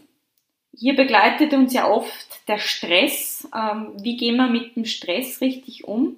hier 0.71 0.95
begleitet 0.95 1.53
uns 1.53 1.73
ja 1.73 1.89
oft 1.89 2.47
der 2.47 2.59
Stress. 2.59 3.47
Ähm, 3.55 3.93
wie 4.01 4.17
gehen 4.17 4.37
wir 4.37 4.47
mit 4.47 4.75
dem 4.75 4.85
Stress 4.85 5.41
richtig 5.41 5.85
um? 5.85 6.17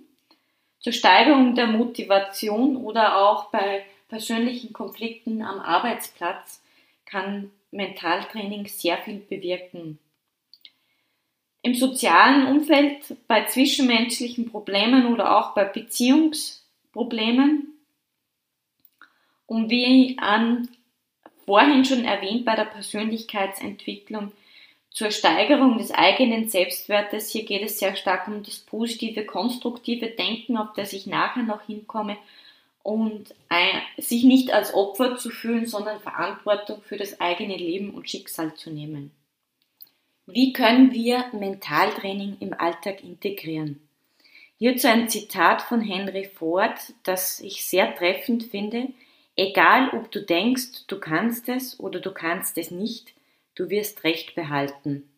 Zur 0.81 0.93
Steigerung 0.93 1.55
der 1.55 1.67
Motivation 1.67 2.75
oder 2.75 3.17
auch 3.17 3.51
bei 3.51 3.85
persönlichen 4.09 4.73
Konflikten 4.73 5.43
am 5.43 5.59
Arbeitsplatz 5.59 6.63
kann 7.05 7.51
Mentaltraining 7.69 8.67
sehr 8.67 8.97
viel 8.97 9.19
bewirken. 9.19 10.00
Im 11.61 11.75
sozialen 11.75 12.47
Umfeld, 12.47 13.15
bei 13.27 13.45
zwischenmenschlichen 13.45 14.50
Problemen 14.50 15.05
oder 15.05 15.38
auch 15.38 15.53
bei 15.53 15.65
Beziehungsproblemen 15.65 17.67
und 19.45 19.69
wie 19.69 20.17
an 20.19 20.67
vorhin 21.45 21.85
schon 21.85 22.05
erwähnt 22.05 22.45
bei 22.45 22.55
der 22.55 22.65
Persönlichkeitsentwicklung 22.65 24.31
zur 24.91 25.12
Steigerung 25.12 25.77
des 25.77 25.91
eigenen 25.91 26.50
Selbstwertes. 26.50 27.31
Hier 27.31 27.45
geht 27.45 27.63
es 27.63 27.79
sehr 27.79 27.95
stark 27.95 28.27
um 28.27 28.43
das 28.43 28.60
positive, 28.60 29.25
konstruktive 29.25 30.07
Denken, 30.07 30.57
auf 30.57 30.74
das 30.75 30.93
ich 30.93 31.07
nachher 31.07 31.43
noch 31.43 31.65
hinkomme 31.65 32.17
und 32.83 33.33
ein, 33.50 33.81
sich 33.98 34.24
nicht 34.24 34.51
als 34.51 34.74
Opfer 34.74 35.17
zu 35.17 35.29
fühlen, 35.29 35.65
sondern 35.65 36.00
Verantwortung 36.01 36.81
für 36.81 36.98
das 36.98 37.21
eigene 37.21 37.55
Leben 37.55 37.91
und 37.91 38.10
Schicksal 38.10 38.53
zu 38.55 38.69
nehmen. 38.69 39.12
Wie 40.25 40.53
können 40.53 40.91
wir 40.91 41.25
Mentaltraining 41.33 42.38
im 42.39 42.53
Alltag 42.53 43.03
integrieren? 43.03 43.81
Hierzu 44.57 44.88
ein 44.88 45.10
Zitat 45.10 45.62
von 45.62 45.81
Henry 45.81 46.25
Ford, 46.25 46.77
das 47.03 47.39
ich 47.39 47.65
sehr 47.65 47.95
treffend 47.95 48.43
finde. 48.43 48.89
Egal, 49.36 49.89
ob 49.89 50.12
du 50.12 50.21
denkst, 50.21 50.86
du 50.88 51.00
kannst 51.00 51.50
es 51.50 51.79
oder 51.79 52.00
du 52.00 52.12
kannst 52.12 52.57
es 52.57 52.69
nicht, 52.69 53.13
du 53.55 53.70
wirst 53.70 54.03
Recht 54.03 54.36
behalten. 54.36 55.10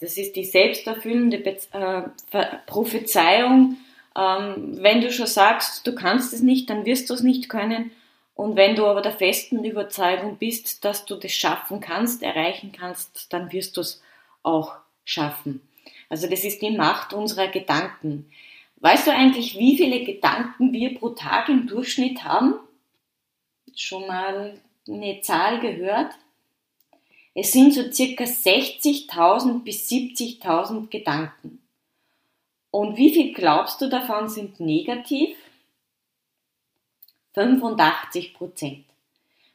Das 0.00 0.16
ist 0.16 0.36
die 0.36 0.44
selbsterfüllende 0.44 1.38
Be 1.38 1.58
äh, 1.72 2.44
Prophezeiung. 2.66 3.76
Ähm, 4.16 4.78
wenn 4.80 5.00
du 5.00 5.10
schon 5.10 5.26
sagst, 5.26 5.86
du 5.86 5.94
kannst 5.94 6.32
es 6.32 6.42
nicht, 6.42 6.70
dann 6.70 6.84
wirst 6.84 7.10
du 7.10 7.14
es 7.14 7.22
nicht 7.22 7.48
können. 7.48 7.90
Und 8.34 8.54
wenn 8.54 8.76
du 8.76 8.86
aber 8.86 9.02
der 9.02 9.12
festen 9.12 9.64
Überzeugung 9.64 10.36
bist, 10.36 10.84
dass 10.84 11.04
du 11.04 11.16
das 11.16 11.32
schaffen 11.32 11.80
kannst, 11.80 12.22
erreichen 12.22 12.70
kannst, 12.70 13.32
dann 13.32 13.52
wirst 13.52 13.76
du 13.76 13.80
es 13.80 14.00
auch 14.44 14.76
schaffen. 15.04 15.60
Also 16.08 16.28
das 16.28 16.44
ist 16.44 16.62
die 16.62 16.70
Macht 16.70 17.12
unserer 17.12 17.48
Gedanken. 17.48 18.30
Weißt 18.76 19.08
du 19.08 19.10
eigentlich, 19.10 19.58
wie 19.58 19.76
viele 19.76 20.04
Gedanken 20.04 20.72
wir 20.72 20.94
pro 20.96 21.10
Tag 21.10 21.48
im 21.48 21.66
Durchschnitt 21.66 22.22
haben? 22.22 22.54
schon 23.80 24.06
mal 24.06 24.58
eine 24.86 25.20
Zahl 25.20 25.60
gehört? 25.60 26.12
Es 27.40 27.52
sind 27.52 27.72
so 27.72 27.88
circa 27.92 28.24
60.000 28.24 29.62
bis 29.62 29.88
70.000 29.88 30.88
Gedanken. 30.88 31.60
Und 32.72 32.96
wie 32.96 33.10
viel 33.14 33.32
glaubst 33.32 33.80
du 33.80 33.88
davon 33.88 34.28
sind 34.28 34.58
negativ? 34.58 35.36
85 37.34 38.34
Prozent. 38.34 38.84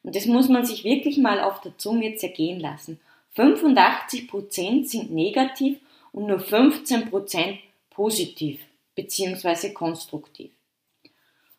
Und 0.02 0.16
das 0.16 0.28
muss 0.28 0.48
man 0.48 0.66
sich 0.66 0.86
wirklich 0.86 1.18
mal 1.18 1.42
auf 1.42 1.60
der 1.60 1.78
Zunge 1.78 2.16
zergehen 2.16 2.62
lassen. 2.62 3.02
85 3.34 4.30
Prozent 4.30 4.88
sind 4.88 5.12
negativ 5.12 5.78
und 6.14 6.28
nur 6.28 6.40
15 6.40 7.10
Prozent 7.10 7.60
positiv 7.90 8.62
bzw. 8.96 9.74
konstruktiv. 9.74 10.52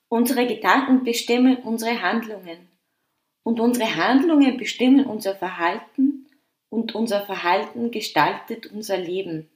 Unsere 0.09 0.47
Gedanken 0.47 1.05
bestimmen 1.05 1.59
unsere 1.59 2.01
Handlungen 2.01 2.67
und 3.43 3.61
unsere 3.61 3.95
Handlungen 3.95 4.57
bestimmen 4.57 5.05
unser 5.05 5.35
Verhalten 5.35 6.14
und 6.75 6.95
unser 6.95 7.21
Verhalten 7.21 7.93
gestaltet 7.93 8.67
unser 8.67 8.99
Leben. 8.99 9.49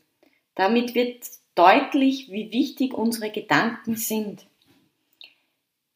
Damit 0.54 0.94
wird 0.94 1.24
deutlich, 1.56 2.30
wie 2.30 2.52
wichtig 2.52 2.94
unsere 2.94 3.30
Gedanken 3.30 3.96
sind. 3.96 4.46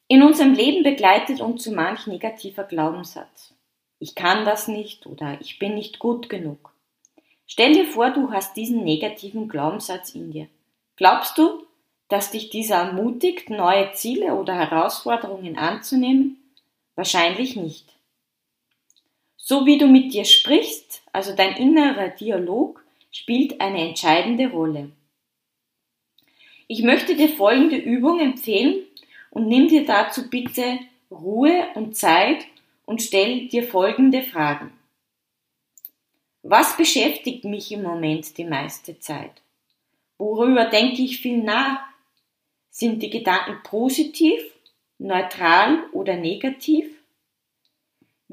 In 0.09 0.23
unserem 0.23 0.53
Leben 0.53 0.83
begleitet 0.83 1.41
uns 1.41 1.63
so 1.63 1.73
manch 1.73 2.09
negativer 2.09 2.65
Glaubenssatz. 2.65 3.55
Ich 4.01 4.17
kann 4.17 4.45
das 4.45 4.67
nicht 4.67 5.07
oder 5.07 5.39
ich 5.41 5.61
bin 5.61 5.77
nicht 5.77 6.01
gut 6.01 6.29
genug. 6.29 6.73
Stell 7.47 7.73
dir 7.73 7.87
vor, 7.87 8.11
du 8.11 8.33
hast 8.33 8.57
diesen 8.57 8.83
negativen 8.83 9.49
Glaubenssatz 9.49 10.15
in 10.15 10.33
dir. 10.33 10.49
Glaubst 10.97 11.39
du, 11.39 11.65
dass 12.09 12.33
dich 12.33 12.51
dieser 12.51 12.77
ermutigt, 12.77 13.49
neue 13.49 13.93
Ziele 13.93 14.35
oder 14.35 14.55
Herausforderungen 14.55 15.57
anzunehmen? 15.57 16.37
Wahrscheinlich 16.97 17.55
nicht. 17.55 17.92
So 19.45 19.67
wie 19.67 19.77
du 19.77 19.89
mit 19.89 20.15
dir 20.15 20.25
sprichst, 20.25 21.03
also 21.13 21.35
dein 21.35 21.57
innerer 21.57 22.11
Dialog, 22.11 22.81
spielt 23.11 23.61
eine 23.61 23.89
entscheidende 23.89 24.47
Rolle. 24.47 24.93
Ich 26.69 26.85
möchte 26.85 27.17
dir 27.17 27.29
folgende 27.29 27.75
Übung 27.75 28.21
empfehlen 28.21 28.85
und 29.31 29.49
nimm 29.49 29.67
dir 29.67 29.85
dazu 29.85 30.31
bitte 30.31 30.79
Ruhe 31.11 31.67
und 31.75 31.97
Zeit 31.97 32.47
und 32.85 33.03
stell 33.03 33.49
dir 33.49 33.65
folgende 33.65 34.23
Fragen. 34.23 34.73
Was 36.45 36.77
beschäftigt 36.77 37.45
mich 37.45 37.73
im 37.73 37.83
Moment 37.83 38.39
die 38.39 38.45
meiste 38.45 39.01
Zeit? 39.01 39.43
Worüber 40.19 40.67
denke 40.67 41.03
ich 41.03 41.21
viel 41.21 41.39
nach? 41.39 41.81
Sind 42.71 43.03
die 43.03 43.11
Gedanken 43.11 43.61
positiv, 43.65 44.41
neutral 44.99 45.83
oder 45.93 46.17
negativ? 46.17 47.02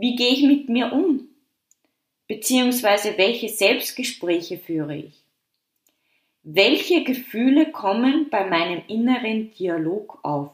Wie 0.01 0.15
gehe 0.15 0.29
ich 0.29 0.44
mit 0.44 0.70
mir 0.70 0.94
um? 0.94 1.27
Beziehungsweise 2.25 3.18
welche 3.18 3.50
Selbstgespräche 3.50 4.58
führe 4.58 4.96
ich? 4.96 5.25
Welche 6.41 7.03
Gefühle 7.03 7.70
kommen 7.74 8.29
bei 8.29 8.46
meinem 8.46 8.82
inneren 8.88 9.51
Dialog 9.51 10.20
auf? 10.24 10.51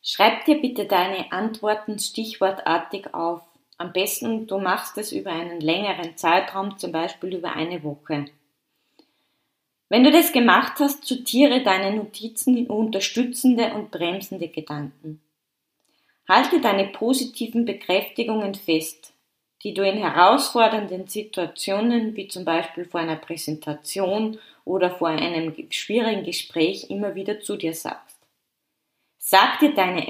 Schreib 0.00 0.44
dir 0.44 0.60
bitte 0.60 0.84
deine 0.84 1.32
Antworten 1.32 1.98
stichwortartig 1.98 3.12
auf. 3.14 3.40
Am 3.78 3.92
besten 3.92 4.46
du 4.46 4.60
machst 4.60 4.96
es 4.96 5.10
über 5.10 5.32
einen 5.32 5.60
längeren 5.60 6.16
Zeitraum, 6.16 6.78
zum 6.78 6.92
Beispiel 6.92 7.34
über 7.34 7.54
eine 7.54 7.82
Woche. 7.82 8.26
Wenn 9.88 10.04
du 10.04 10.12
das 10.12 10.30
gemacht 10.30 10.74
hast, 10.78 11.04
sortiere 11.04 11.64
deine 11.64 11.96
Notizen 11.96 12.56
in 12.56 12.68
unterstützende 12.68 13.74
und 13.74 13.90
bremsende 13.90 14.46
Gedanken. 14.46 15.20
Halte 16.28 16.60
deine 16.60 16.86
positiven 16.86 17.64
Bekräftigungen 17.64 18.54
fest, 18.54 19.12
die 19.62 19.74
du 19.74 19.82
in 19.82 19.98
herausfordernden 19.98 21.06
Situationen 21.06 22.16
wie 22.16 22.28
zum 22.28 22.44
Beispiel 22.44 22.84
vor 22.84 23.00
einer 23.00 23.16
Präsentation 23.16 24.38
oder 24.64 24.90
vor 24.90 25.08
einem 25.08 25.54
schwierigen 25.70 26.24
Gespräch 26.24 26.90
immer 26.90 27.14
wieder 27.14 27.40
zu 27.40 27.56
dir 27.56 27.74
sagst. 27.74 28.16
Sag 29.18 29.58
dir 29.58 29.74
deine 29.74 30.06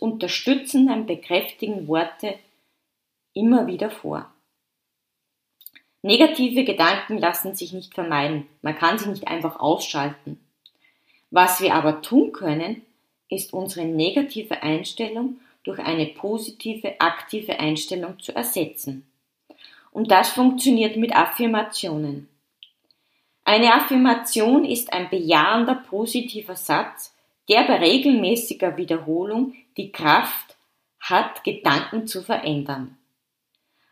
unterstützenden, 0.00 1.06
bekräftigenden 1.06 1.86
Worte 1.86 2.38
immer 3.34 3.66
wieder 3.66 3.90
vor. 3.90 4.32
Negative 6.02 6.64
Gedanken 6.64 7.18
lassen 7.18 7.54
sich 7.54 7.72
nicht 7.72 7.94
vermeiden. 7.94 8.48
Man 8.60 8.76
kann 8.76 8.98
sie 8.98 9.08
nicht 9.08 9.28
einfach 9.28 9.60
ausschalten. 9.60 10.40
Was 11.30 11.60
wir 11.60 11.74
aber 11.74 12.02
tun 12.02 12.32
können, 12.32 12.82
ist 13.32 13.52
unsere 13.52 13.86
negative 13.86 14.62
Einstellung 14.62 15.40
durch 15.64 15.78
eine 15.78 16.06
positive, 16.06 17.00
aktive 17.00 17.58
Einstellung 17.58 18.18
zu 18.18 18.34
ersetzen. 18.34 19.06
Und 19.90 20.10
das 20.10 20.30
funktioniert 20.30 20.96
mit 20.96 21.14
Affirmationen. 21.14 22.28
Eine 23.44 23.74
Affirmation 23.74 24.64
ist 24.64 24.92
ein 24.92 25.10
bejahender 25.10 25.74
positiver 25.74 26.56
Satz, 26.56 27.14
der 27.48 27.64
bei 27.64 27.78
regelmäßiger 27.78 28.76
Wiederholung 28.76 29.54
die 29.76 29.90
Kraft 29.90 30.56
hat, 31.00 31.42
Gedanken 31.44 32.06
zu 32.06 32.22
verändern. 32.22 32.96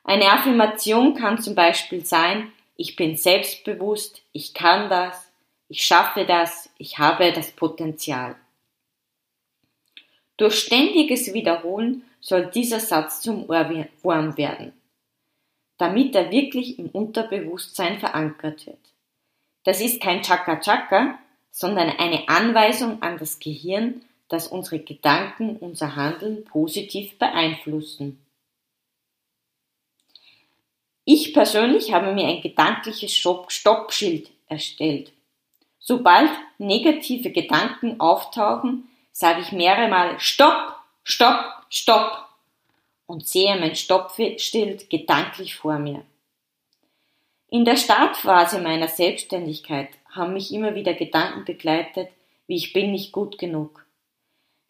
Eine 0.04 0.30
Affirmation 0.30 1.14
kann 1.14 1.40
zum 1.40 1.54
Beispiel 1.54 2.04
sein, 2.04 2.52
ich 2.76 2.96
bin 2.96 3.16
selbstbewusst, 3.16 4.22
ich 4.32 4.54
kann 4.54 4.88
das, 4.88 5.30
ich 5.68 5.84
schaffe 5.84 6.24
das, 6.24 6.70
ich 6.78 6.98
habe 6.98 7.32
das 7.32 7.50
Potenzial. 7.50 8.36
Durch 10.40 10.54
ständiges 10.54 11.34
Wiederholen 11.34 12.02
soll 12.18 12.46
dieser 12.46 12.80
Satz 12.80 13.20
zum 13.20 13.44
Ohrwurm 13.50 14.38
werden, 14.38 14.72
damit 15.76 16.14
er 16.14 16.30
wirklich 16.30 16.78
im 16.78 16.88
Unterbewusstsein 16.88 18.00
verankert 18.00 18.64
wird. 18.64 18.78
Das 19.64 19.82
ist 19.82 20.00
kein 20.00 20.22
Chaka-Chaka, 20.22 21.18
sondern 21.50 21.90
eine 21.90 22.26
Anweisung 22.30 23.02
an 23.02 23.18
das 23.18 23.38
Gehirn, 23.38 24.00
dass 24.28 24.48
unsere 24.48 24.78
Gedanken 24.78 25.56
unser 25.56 25.94
Handeln 25.94 26.42
positiv 26.46 27.18
beeinflussen. 27.18 28.24
Ich 31.04 31.34
persönlich 31.34 31.92
habe 31.92 32.14
mir 32.14 32.26
ein 32.26 32.40
gedankliches 32.40 33.14
Stoppschild 33.14 34.30
erstellt. 34.46 35.12
Sobald 35.80 36.30
negative 36.56 37.30
Gedanken 37.30 38.00
auftauchen, 38.00 38.89
sage 39.20 39.42
ich 39.42 39.52
mehrere 39.52 39.88
Mal 39.88 40.18
Stopp, 40.18 40.76
Stopp, 41.04 41.44
Stopp 41.68 42.24
und 43.04 43.28
sehe 43.28 43.54
mein 43.60 43.76
Stoppschild 43.76 44.88
gedanklich 44.88 45.56
vor 45.56 45.78
mir. 45.78 46.02
In 47.50 47.66
der 47.66 47.76
Startphase 47.76 48.62
meiner 48.62 48.88
Selbstständigkeit 48.88 49.90
haben 50.10 50.32
mich 50.32 50.54
immer 50.54 50.74
wieder 50.74 50.94
Gedanken 50.94 51.44
begleitet, 51.44 52.08
wie 52.46 52.56
ich 52.56 52.72
bin 52.72 52.92
nicht 52.92 53.12
gut 53.12 53.36
genug. 53.36 53.84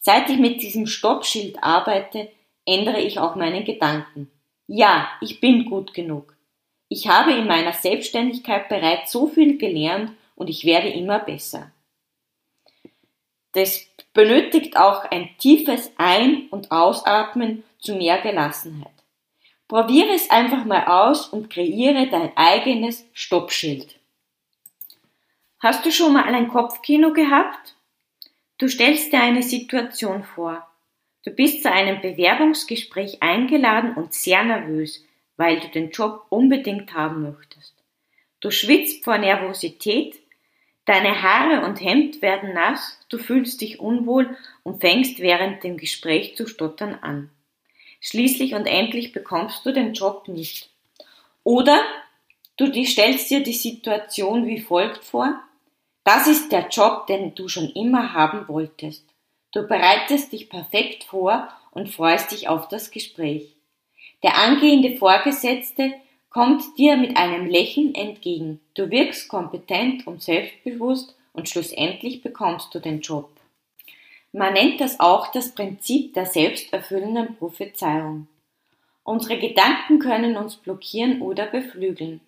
Seit 0.01 0.29
ich 0.29 0.39
mit 0.39 0.63
diesem 0.63 0.89
Stoppschild 0.89 1.63
arbeite, 1.63 2.29
ändere 2.67 3.01
ich 3.01 3.21
auch 3.21 3.37
meinen 3.37 3.65
Gedanken. 3.65 4.33
Ja, 4.67 5.09
ich 5.21 5.39
bin 5.39 5.67
gut 5.67 5.95
genug. 5.95 6.35
Ich 6.89 7.07
habe 7.07 7.35
in 7.35 7.47
meiner 7.47 7.73
Selbstständigkeit 7.73 8.69
bereits 8.69 9.13
so 9.13 9.29
viel 9.29 9.59
gelernt 9.59 10.11
und 10.35 10.51
ich 10.51 10.65
werde 10.65 10.89
immer 10.89 11.21
besser. 11.21 11.71
Das 13.53 13.87
benötigt 14.13 14.77
auch 14.77 15.05
ein 15.11 15.31
tiefes 15.39 15.91
Ein- 15.97 16.49
und 16.51 16.71
Ausatmen 16.71 17.65
zu 17.79 17.95
mehr 17.95 18.21
Gelassenheit. 18.21 18.93
Probiere 19.69 20.13
es 20.15 20.31
einfach 20.31 20.65
mal 20.65 20.85
aus 20.87 21.29
und 21.29 21.49
kreiere 21.49 22.09
dein 22.09 22.37
eigenes 22.37 23.05
Stoppschild. 23.13 23.99
Hast 25.61 25.85
du 25.85 25.93
schon 25.93 26.13
mal 26.13 26.25
ein 26.25 26.49
Kopfkino 26.49 27.13
gehabt? 27.13 27.77
Du 28.59 28.69
stellst 28.69 29.13
dir 29.13 29.21
eine 29.21 29.43
Situation 29.43 30.25
vor. 30.25 30.67
Du 31.25 31.31
bist 31.31 31.63
zu 31.63 31.71
einem 31.71 32.01
Bewerbungsgespräch 32.01 33.23
eingeladen 33.23 33.95
und 33.95 34.15
sehr 34.15 34.43
nervös, 34.43 35.05
weil 35.37 35.61
du 35.61 35.69
den 35.69 35.91
Job 35.91 36.27
unbedingt 36.31 36.95
haben 36.95 37.23
möchtest. 37.23 37.75
Du 38.41 38.51
schwitzt 38.51 39.05
vor 39.05 39.19
Nervosität, 39.19 40.20
deine 40.91 41.23
Haare 41.23 41.65
und 41.65 41.81
Hemd 41.81 42.21
werden 42.21 42.53
nass, 42.53 42.99
du 43.09 43.19
fühlst 43.19 43.61
dich 43.61 43.79
unwohl 43.79 44.37
und 44.65 44.81
fängst 44.81 45.21
während 45.21 45.63
dem 45.63 45.77
Gespräch 45.77 46.37
zu 46.37 46.49
stottern 46.49 46.99
an. 47.01 47.31
Schließlich 48.01 48.55
und 48.55 48.67
endlich 48.67 49.13
bekommst 49.13 49.65
du 49.65 49.73
den 49.73 49.95
Job 49.95 50.27
nicht. 50.27 50.69
Oder 51.45 51.81
du 52.57 52.73
stellst 52.85 53.31
dir 53.31 53.41
die 53.41 53.53
Situation 53.53 54.49
wie 54.49 54.61
folgt 54.61 55.05
vor. 55.05 55.41
Das 56.03 56.27
ist 56.27 56.51
der 56.51 56.67
Job, 56.71 57.07
den 57.07 57.37
du 57.37 57.47
schon 57.47 57.71
immer 57.71 58.13
haben 58.13 58.49
wolltest. 58.49 59.07
Du 59.53 59.69
bereitest 59.69 60.33
dich 60.33 60.51
perfekt 60.51 61.05
vor 61.05 61.49
und 61.71 61.89
freust 61.89 62.33
dich 62.33 62.49
auf 62.49 62.67
das 62.67 62.91
Gespräch. 62.91 63.55
Der 64.25 64.39
angehende 64.39 64.97
Vorgesetzte 64.97 65.93
kommt 66.31 66.79
dir 66.79 66.97
mit 66.97 67.17
einem 67.17 67.47
Lächeln 67.47 67.95
entgegen. 67.95 68.61
Du 68.75 68.91
wirkst 68.91 69.29
kompetent 69.29 70.07
und 70.07 70.23
selbstbewusst 70.23 71.17
und 71.33 71.49
schlussendlich 71.49 72.23
bekommst 72.23 72.75
du 72.75 72.79
den 72.79 73.01
Job. 73.01 73.29
Man 74.33 74.53
nennt 74.53 74.81
das 74.81 75.01
auch 75.01 75.33
das 75.33 75.55
Prinzip 75.55 76.15
der 76.15 76.27
selbsterfüllenden 76.27 77.37
Prophezeiung. 77.37 78.29
Unsere 79.03 79.39
Gedanken 79.39 79.99
können 79.99 80.37
uns 80.37 80.55
blockieren 80.57 81.21
oder 81.21 81.47
beflügeln. 81.47 82.21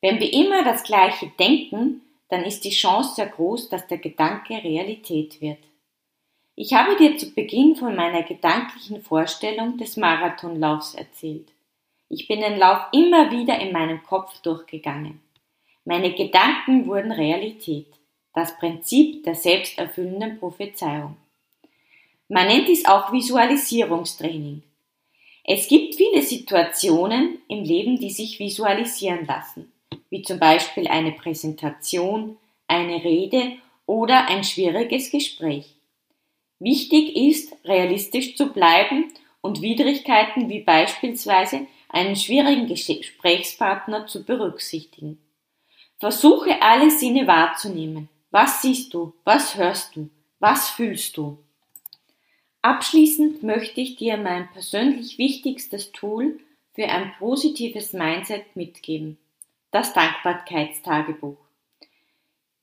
Wenn 0.00 0.18
wir 0.18 0.32
immer 0.32 0.64
das 0.64 0.82
Gleiche 0.82 1.30
denken, 1.38 2.02
dann 2.28 2.42
ist 2.42 2.64
die 2.64 2.70
Chance 2.70 3.14
sehr 3.14 3.26
groß, 3.26 3.68
dass 3.68 3.86
der 3.86 3.98
Gedanke 3.98 4.54
Realität 4.54 5.40
wird. 5.40 5.58
Ich 6.56 6.72
habe 6.72 6.96
dir 6.96 7.16
zu 7.16 7.32
Beginn 7.32 7.76
von 7.76 7.94
meiner 7.94 8.22
gedanklichen 8.22 9.02
Vorstellung 9.02 9.78
des 9.78 9.96
Marathonlaufs 9.96 10.94
erzählt. 10.94 11.52
Ich 12.08 12.28
bin 12.28 12.40
den 12.40 12.58
Lauf 12.58 12.78
immer 12.92 13.30
wieder 13.30 13.58
in 13.60 13.72
meinem 13.72 14.02
Kopf 14.02 14.40
durchgegangen. 14.40 15.20
Meine 15.84 16.12
Gedanken 16.14 16.86
wurden 16.86 17.12
Realität. 17.12 17.88
Das 18.32 18.56
Prinzip 18.58 19.24
der 19.24 19.34
selbsterfüllenden 19.34 20.38
Prophezeiung. 20.38 21.16
Man 22.28 22.46
nennt 22.48 22.68
dies 22.68 22.84
auch 22.84 23.12
Visualisierungstraining. 23.12 24.62
Es 25.44 25.68
gibt 25.68 25.94
viele 25.94 26.22
Situationen 26.22 27.38
im 27.48 27.62
Leben, 27.64 27.98
die 27.98 28.10
sich 28.10 28.38
visualisieren 28.38 29.26
lassen, 29.26 29.72
wie 30.10 30.22
zum 30.22 30.38
Beispiel 30.38 30.88
eine 30.88 31.12
Präsentation, 31.12 32.36
eine 32.66 33.02
Rede 33.02 33.52
oder 33.86 34.28
ein 34.28 34.42
schwieriges 34.42 35.10
Gespräch. 35.10 35.66
Wichtig 36.58 37.14
ist, 37.16 37.54
realistisch 37.64 38.36
zu 38.36 38.52
bleiben 38.52 39.12
und 39.40 39.62
Widrigkeiten 39.62 40.48
wie 40.48 40.60
beispielsweise 40.60 41.66
einen 41.88 42.16
schwierigen 42.16 42.66
Gesprächspartner 42.66 44.06
zu 44.06 44.24
berücksichtigen. 44.24 45.18
Versuche 45.98 46.60
alle 46.60 46.90
Sinne 46.90 47.26
wahrzunehmen. 47.26 48.08
Was 48.30 48.62
siehst 48.62 48.92
du? 48.92 49.14
Was 49.24 49.56
hörst 49.56 49.96
du? 49.96 50.10
Was 50.38 50.68
fühlst 50.70 51.16
du? 51.16 51.38
Abschließend 52.60 53.42
möchte 53.42 53.80
ich 53.80 53.96
dir 53.96 54.16
mein 54.16 54.50
persönlich 54.50 55.18
wichtigstes 55.18 55.92
Tool 55.92 56.40
für 56.74 56.88
ein 56.88 57.12
positives 57.18 57.92
Mindset 57.92 58.56
mitgeben. 58.56 59.18
Das 59.70 59.92
Dankbarkeitstagebuch. 59.94 61.38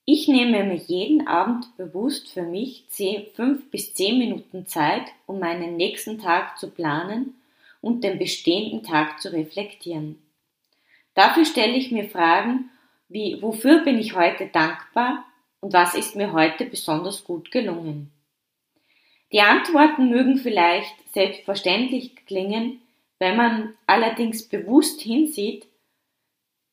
Ich 0.05 0.27
nehme 0.27 0.65
mir 0.65 0.75
jeden 0.75 1.27
Abend 1.27 1.75
bewusst 1.77 2.29
für 2.29 2.43
mich 2.43 2.86
fünf 3.36 3.71
bis 3.71 3.93
zehn 3.93 4.19
Minuten 4.19 4.67
Zeit, 4.67 5.05
um 5.25 5.39
meinen 5.39 5.77
nächsten 5.77 6.19
Tag 6.19 6.59
zu 6.59 6.69
planen 6.69 7.36
und 7.83 8.03
den 8.05 8.17
bestehenden 8.17 8.81
Tag 8.81 9.21
zu 9.21 9.33
reflektieren. 9.33 10.17
Dafür 11.15 11.43
stelle 11.43 11.75
ich 11.75 11.91
mir 11.91 12.09
Fragen, 12.09 12.71
wie 13.09 13.41
wofür 13.41 13.83
bin 13.83 13.99
ich 13.99 14.15
heute 14.15 14.47
dankbar 14.47 15.25
und 15.59 15.73
was 15.73 15.93
ist 15.93 16.15
mir 16.15 16.31
heute 16.31 16.65
besonders 16.65 17.25
gut 17.25 17.51
gelungen. 17.51 18.09
Die 19.33 19.41
Antworten 19.41 20.09
mögen 20.09 20.37
vielleicht 20.37 20.95
selbstverständlich 21.13 22.15
klingen, 22.25 22.81
wenn 23.19 23.35
man 23.35 23.75
allerdings 23.85 24.47
bewusst 24.47 25.01
hinsieht, 25.01 25.67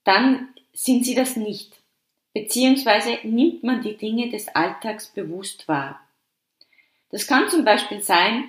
dann 0.05 0.49
sind 0.73 1.05
sie 1.05 1.17
das 1.17 1.35
nicht, 1.35 1.83
beziehungsweise 2.35 3.19
nimmt 3.25 3.65
man 3.65 3.83
die 3.83 3.97
Dinge 3.97 4.31
des 4.31 4.47
Alltags 4.49 5.09
bewusst 5.09 5.67
wahr. 5.67 6.01
Das 7.11 7.27
kann 7.27 7.49
zum 7.49 7.65
Beispiel 7.65 8.01
sein, 8.01 8.49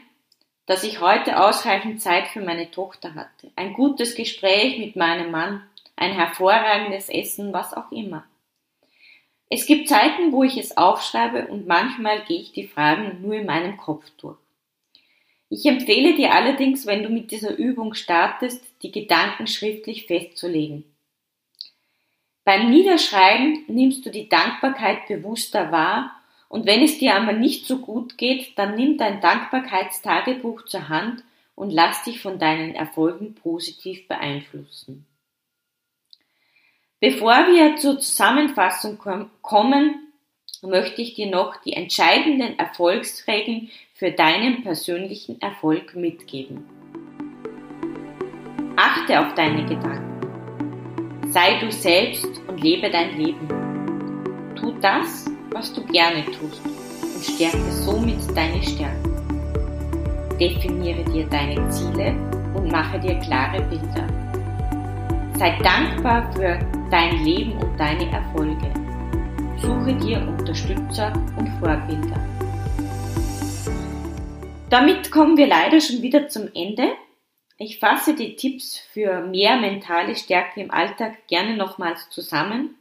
dass 0.71 0.85
ich 0.85 1.01
heute 1.01 1.43
ausreichend 1.43 2.01
Zeit 2.01 2.29
für 2.29 2.39
meine 2.39 2.71
Tochter 2.71 3.13
hatte, 3.13 3.51
ein 3.57 3.73
gutes 3.73 4.15
Gespräch 4.15 4.79
mit 4.79 4.95
meinem 4.95 5.29
Mann, 5.29 5.61
ein 5.97 6.13
hervorragendes 6.13 7.09
Essen, 7.09 7.51
was 7.51 7.73
auch 7.73 7.91
immer. 7.91 8.23
Es 9.49 9.65
gibt 9.65 9.89
Zeiten, 9.89 10.31
wo 10.31 10.45
ich 10.45 10.55
es 10.55 10.77
aufschreibe 10.77 11.47
und 11.47 11.67
manchmal 11.67 12.23
gehe 12.23 12.39
ich 12.39 12.53
die 12.53 12.69
Fragen 12.69 13.21
nur 13.21 13.33
in 13.33 13.47
meinem 13.47 13.75
Kopf 13.75 14.05
durch. 14.11 14.37
Ich 15.49 15.65
empfehle 15.65 16.15
dir 16.15 16.31
allerdings, 16.31 16.85
wenn 16.85 17.03
du 17.03 17.09
mit 17.09 17.31
dieser 17.31 17.57
Übung 17.57 17.93
startest, 17.93 18.63
die 18.81 18.93
Gedanken 18.93 19.47
schriftlich 19.47 20.05
festzulegen. 20.05 20.85
Beim 22.45 22.69
Niederschreiben 22.69 23.65
nimmst 23.67 24.05
du 24.05 24.09
die 24.09 24.29
Dankbarkeit 24.29 25.05
bewusster 25.09 25.69
wahr 25.73 26.20
und 26.51 26.65
wenn 26.65 26.83
es 26.83 26.97
dir 26.97 27.15
einmal 27.15 27.39
nicht 27.39 27.65
so 27.65 27.77
gut 27.77 28.17
geht, 28.17 28.59
dann 28.59 28.75
nimm 28.75 28.97
dein 28.97 29.21
Dankbarkeitstagebuch 29.21 30.65
zur 30.65 30.89
Hand 30.89 31.23
und 31.55 31.71
lass 31.71 32.03
dich 32.03 32.19
von 32.19 32.39
deinen 32.39 32.75
Erfolgen 32.75 33.35
positiv 33.35 34.05
beeinflussen. 34.09 35.05
Bevor 36.99 37.47
wir 37.47 37.77
zur 37.77 38.01
Zusammenfassung 38.01 38.99
kommen, 39.41 40.11
möchte 40.61 41.01
ich 41.01 41.13
dir 41.13 41.27
noch 41.27 41.55
die 41.61 41.71
entscheidenden 41.71 42.59
Erfolgsregeln 42.59 43.69
für 43.93 44.11
deinen 44.11 44.61
persönlichen 44.61 45.39
Erfolg 45.39 45.95
mitgeben. 45.95 46.65
Achte 48.75 49.21
auf 49.21 49.33
deine 49.35 49.63
Gedanken. 49.63 51.31
Sei 51.31 51.59
du 51.61 51.71
selbst 51.71 52.41
und 52.49 52.61
lebe 52.61 52.89
dein 52.89 53.17
Leben. 53.17 53.47
Tu 54.57 54.73
das, 54.81 55.30
was 55.51 55.73
du 55.73 55.83
gerne 55.85 56.25
tust 56.25 56.61
und 56.65 57.23
stärke 57.23 57.71
somit 57.71 58.19
deine 58.35 58.63
Stärken. 58.63 59.11
Definiere 60.39 61.03
dir 61.05 61.27
deine 61.27 61.69
Ziele 61.69 62.15
und 62.55 62.71
mache 62.71 62.99
dir 62.99 63.15
klare 63.19 63.61
Bilder. 63.63 64.07
Sei 65.37 65.57
dankbar 65.61 66.31
für 66.33 66.59
dein 66.89 67.23
Leben 67.23 67.53
und 67.53 67.77
deine 67.77 68.09
Erfolge. 68.11 68.73
Suche 69.57 69.93
dir 69.95 70.21
Unterstützer 70.21 71.11
und 71.37 71.47
Vorbilder. 71.59 72.19
Damit 74.69 75.11
kommen 75.11 75.35
wir 75.35 75.47
leider 75.47 75.81
schon 75.81 76.01
wieder 76.01 76.29
zum 76.29 76.47
Ende. 76.55 76.93
Ich 77.57 77.77
fasse 77.79 78.15
die 78.15 78.35
Tipps 78.35 78.77
für 78.93 79.21
mehr 79.21 79.57
mentale 79.57 80.15
Stärke 80.15 80.61
im 80.61 80.71
Alltag 80.71 81.27
gerne 81.27 81.57
nochmals 81.57 82.09
zusammen. 82.09 82.77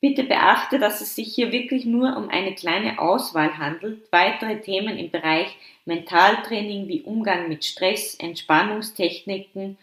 Bitte 0.00 0.24
beachte, 0.24 0.78
dass 0.78 1.00
es 1.00 1.16
sich 1.16 1.34
hier 1.34 1.52
wirklich 1.52 1.84
nur 1.84 2.16
um 2.16 2.28
eine 2.28 2.54
kleine 2.54 2.98
Auswahl 2.98 3.56
handelt. 3.58 4.12
Weitere 4.12 4.60
Themen 4.60 4.98
im 4.98 5.10
Bereich 5.10 5.48
Mentaltraining 5.86 6.86
wie 6.88 7.02
Umgang 7.02 7.48
mit 7.48 7.64
Stress, 7.64 8.14
Entspannungstechniken, 8.16 9.78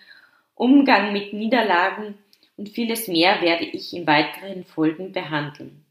Umgang 0.55 1.13
mit 1.13 1.33
Niederlagen 1.33 2.15
und 2.57 2.69
vieles 2.69 3.07
mehr 3.07 3.41
werde 3.41 3.65
ich 3.65 3.93
in 3.93 4.05
weiteren 4.05 4.65
Folgen 4.65 5.11
behandeln. 5.11 5.83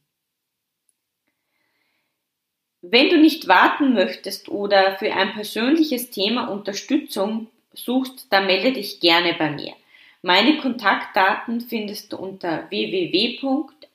Wenn 2.80 3.10
du 3.10 3.18
nicht 3.18 3.48
warten 3.48 3.94
möchtest 3.94 4.48
oder 4.48 4.96
für 4.96 5.12
ein 5.12 5.32
persönliches 5.34 6.10
Thema 6.10 6.48
Unterstützung 6.48 7.48
suchst, 7.74 8.26
dann 8.30 8.46
melde 8.46 8.72
dich 8.72 9.00
gerne 9.00 9.34
bei 9.34 9.50
mir. 9.50 9.72
Meine 10.20 10.58
Kontaktdaten 10.58 11.60
findest 11.60 12.12
du 12.12 12.16
unter 12.16 12.70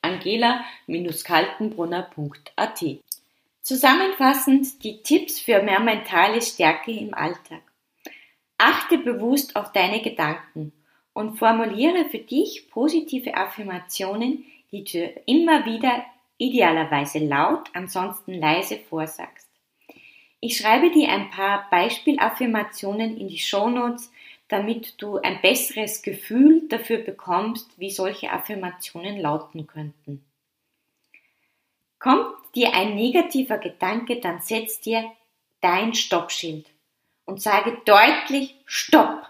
www.angela-kaltenbrunner.at. 0.08 2.84
Zusammenfassend 3.60 4.82
die 4.82 5.02
Tipps 5.02 5.38
für 5.40 5.62
mehr 5.62 5.80
mentale 5.80 6.40
Stärke 6.40 6.92
im 6.92 7.12
Alltag. 7.14 7.60
Achte 8.56 8.96
bewusst 8.98 9.56
auf 9.56 9.72
deine 9.72 10.00
Gedanken 10.00 10.72
und 11.12 11.38
formuliere 11.38 12.08
für 12.08 12.18
dich 12.18 12.70
positive 12.70 13.36
Affirmationen, 13.36 14.44
die 14.72 14.84
du 14.84 15.04
immer 15.26 15.66
wieder 15.66 16.04
idealerweise 16.38 17.18
laut, 17.18 17.68
ansonsten 17.74 18.32
leise 18.34 18.78
vorsagst. 18.78 19.48
Ich 20.40 20.56
schreibe 20.56 20.90
dir 20.90 21.08
ein 21.08 21.30
paar 21.30 21.66
Beispielaffirmationen 21.70 23.16
in 23.16 23.28
die 23.28 23.38
Shownotes, 23.38 24.12
damit 24.48 25.00
du 25.00 25.18
ein 25.18 25.40
besseres 25.42 26.02
Gefühl 26.02 26.68
dafür 26.68 26.98
bekommst, 26.98 27.78
wie 27.78 27.90
solche 27.90 28.30
Affirmationen 28.30 29.18
lauten 29.20 29.66
könnten. 29.66 30.24
Kommt 31.98 32.34
dir 32.54 32.74
ein 32.74 32.94
negativer 32.94 33.58
Gedanke, 33.58 34.20
dann 34.20 34.40
setz 34.40 34.80
dir 34.80 35.10
dein 35.60 35.94
Stoppschild 35.94 36.66
und 37.24 37.42
sage 37.42 37.76
deutlich 37.84 38.54
Stopp. 38.64 39.26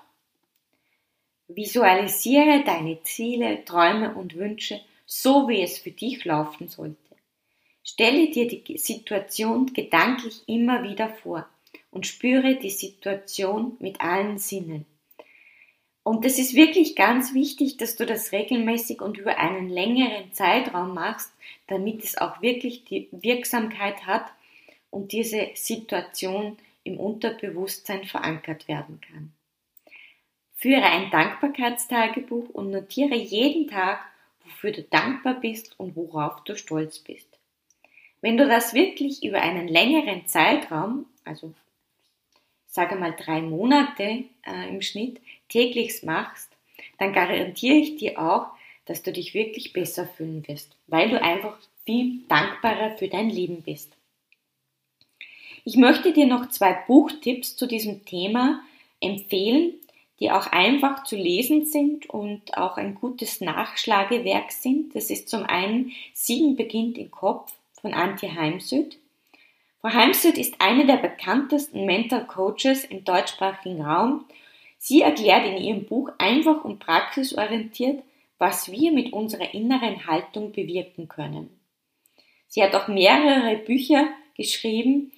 Visualisiere 1.49 2.63
deine 2.65 3.03
Ziele, 3.03 3.65
Träume 3.65 4.15
und 4.15 4.37
Wünsche 4.37 4.81
so 5.09 5.49
wie 5.49 5.63
es 5.63 5.79
für 5.79 5.91
dich 5.91 6.25
laufen 6.27 6.69
sollte. 6.69 6.97
Stelle 7.83 8.31
dir 8.31 8.47
die 8.47 8.77
Situation 8.77 9.73
gedanklich 9.73 10.43
immer 10.47 10.83
wieder 10.83 11.09
vor 11.09 11.49
und 11.91 12.07
spüre 12.07 12.57
die 12.57 12.71
Situation 12.71 13.79
mit 13.81 14.03
allen 14.03 14.39
Sinnen. 14.39 14.85
Und 16.09 16.25
es 16.25 16.39
ist 16.39 16.55
wirklich 16.55 16.97
ganz 16.97 17.35
wichtig, 17.35 17.77
dass 17.77 17.97
du 17.97 18.07
das 18.07 18.33
regelmäßig 18.33 19.03
und 19.03 19.19
über 19.19 19.37
einen 19.37 19.69
längeren 19.69 20.33
Zeitraum 20.33 20.95
machst, 20.95 21.31
damit 21.67 22.03
es 22.03 22.17
auch 22.17 22.41
wirklich 22.41 22.85
die 22.85 23.09
Wirksamkeit 23.13 24.07
hat 24.07 24.25
und 24.89 25.13
diese 25.13 25.51
Situation 25.53 26.57
im 26.83 26.99
Unterbewusstsein 26.99 28.05
verankert 28.05 28.69
werden 28.69 29.03
kann. 29.03 29.35
Führe 30.57 30.83
ein 30.85 31.11
Dankbarkeitstagebuch 31.11 32.49
und 32.55 32.71
notiere 32.71 33.15
jeden 33.15 33.69
Tag, 33.69 34.01
wofür 34.45 34.73
du 34.73 34.85
dankbar 34.85 35.35
bist 35.35 35.79
und 35.79 35.95
worauf 35.95 36.43
du 36.45 36.57
stolz 36.57 37.01
bist. 37.01 37.29
Wenn 38.23 38.39
du 38.39 38.49
das 38.49 38.73
wirklich 38.73 39.23
über 39.25 39.43
einen 39.43 39.69
längeren 39.69 40.27
Zeitraum, 40.27 41.05
also 41.27 41.53
sage 42.69 42.95
mal 42.97 43.15
drei 43.19 43.43
Monate 43.43 44.25
äh, 44.47 44.69
im 44.69 44.83
Schnitt, 44.83 45.21
täglich 45.49 46.03
machst, 46.03 46.51
dann 46.99 47.13
garantiere 47.13 47.77
ich 47.77 47.97
dir 47.97 48.21
auch, 48.21 48.47
dass 48.85 49.03
du 49.03 49.13
dich 49.13 49.35
wirklich 49.35 49.73
besser 49.73 50.07
fühlen 50.07 50.47
wirst, 50.47 50.77
weil 50.87 51.11
du 51.11 51.21
einfach 51.21 51.59
viel 51.85 52.21
dankbarer 52.29 52.97
für 52.97 53.09
dein 53.09 53.31
Leben 53.31 53.63
bist. 53.63 53.93
Ich 55.65 55.77
möchte 55.77 56.13
dir 56.13 56.27
noch 56.27 56.49
zwei 56.49 56.73
Buchtipps 56.87 57.57
zu 57.57 57.67
diesem 57.67 58.05
Thema 58.05 58.63
empfehlen, 59.01 59.75
die 60.21 60.31
auch 60.31 60.47
einfach 60.47 61.05
zu 61.05 61.17
lesen 61.17 61.67
sind 61.67 62.09
und 62.09 62.57
auch 62.57 62.77
ein 62.77 62.95
gutes 62.95 63.41
Nachschlagewerk 63.41 64.51
sind. 64.51 64.95
Das 64.95 65.11
ist 65.11 65.29
zum 65.29 65.45
einen 65.45 65.93
Siegen 66.13 66.57
beginnt 66.57 66.99
im 66.99 67.11
Kopf 67.11 67.53
von 67.81 67.95
Antje 67.95 68.35
Heimsüd. 68.35 68.99
Frau 69.81 69.91
Heimsüd 69.91 70.39
ist 70.39 70.61
eine 70.61 70.87
der 70.87 70.97
bekanntesten 70.97 71.87
Mental 71.87 72.27
Coaches 72.27 72.85
im 72.85 73.05
deutschsprachigen 73.05 73.83
Raum. 73.83 74.25
Sie 74.77 75.03
erklärt 75.03 75.47
in 75.47 75.57
ihrem 75.57 75.85
Buch 75.87 76.11
einfach 76.19 76.65
und 76.65 76.81
praxisorientiert, 76.81 78.03
was 78.39 78.71
wir 78.71 78.93
mit 78.93 79.13
unserer 79.13 79.55
inneren 79.55 80.07
Haltung 80.07 80.53
bewirken 80.53 81.09
können. 81.09 81.51
Sie 82.49 82.63
hat 82.63 82.75
auch 82.75 82.89
mehrere 82.89 83.57
Bücher 83.57 84.09
geschrieben, 84.37 85.13